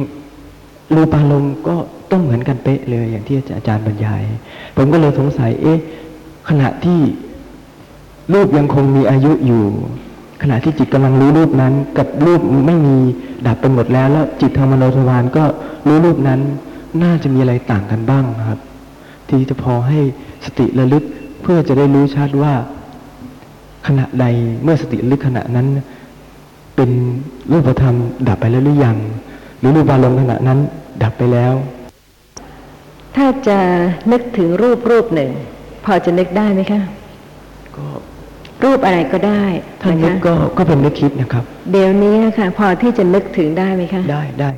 [0.94, 1.76] รูปารมณ์ก็
[2.10, 4.22] ต้องเหมือนกันเป๊ะเลยอย่างที่อาจารย์บรรยาย
[4.76, 5.78] ผมก็เลยสงสัย เอ๊ะ
[6.48, 7.00] ขณะที่
[8.32, 9.64] รูปยังคงมีอายุอยู่
[10.42, 12.96] ขณะที่จิตกำลังรู้รูปนั้น กับรูปไม่มี
[13.46, 15.44] ดับไปหมดแล้ว แล้วจิตธรรมโนทวารก็
[15.86, 16.40] รู้รูปนั้น
[17.02, 18.60] น่าจะมีอะไรต่างกันบ้างครับ
[19.28, 20.00] ที่จะพอให้
[20.44, 21.04] สติระลึก
[21.42, 22.54] เพื่อจะได้รู้ชัดว่า
[23.86, 24.26] ขณะใด
[24.62, 25.66] เมื่อสติระลึกขณะนั้น
[26.76, 26.90] เป็น
[27.52, 27.96] รูปธรรม
[28.28, 28.96] ดับไปแล้วหรือยัง
[29.58, 30.58] หรือรูปอารมณ์ขณะนั้น
[31.02, 31.54] ดับไปแล้ว
[33.16, 33.58] ถ้าจะ
[34.12, 35.30] นึกถึงรูปรูปหนึ่ง
[35.84, 36.80] พอจะนึกได้ไหมคะ
[37.76, 37.86] ก็
[38.64, 39.44] รูปอะไรก็ได้
[39.82, 44.50] ถ้านะนึกคะก็ก็เป็นนึกคิดนะครับ เดี๋ยวนี้นะคะพอที่จะนึกถึงได้ไหมคะ ได้ได้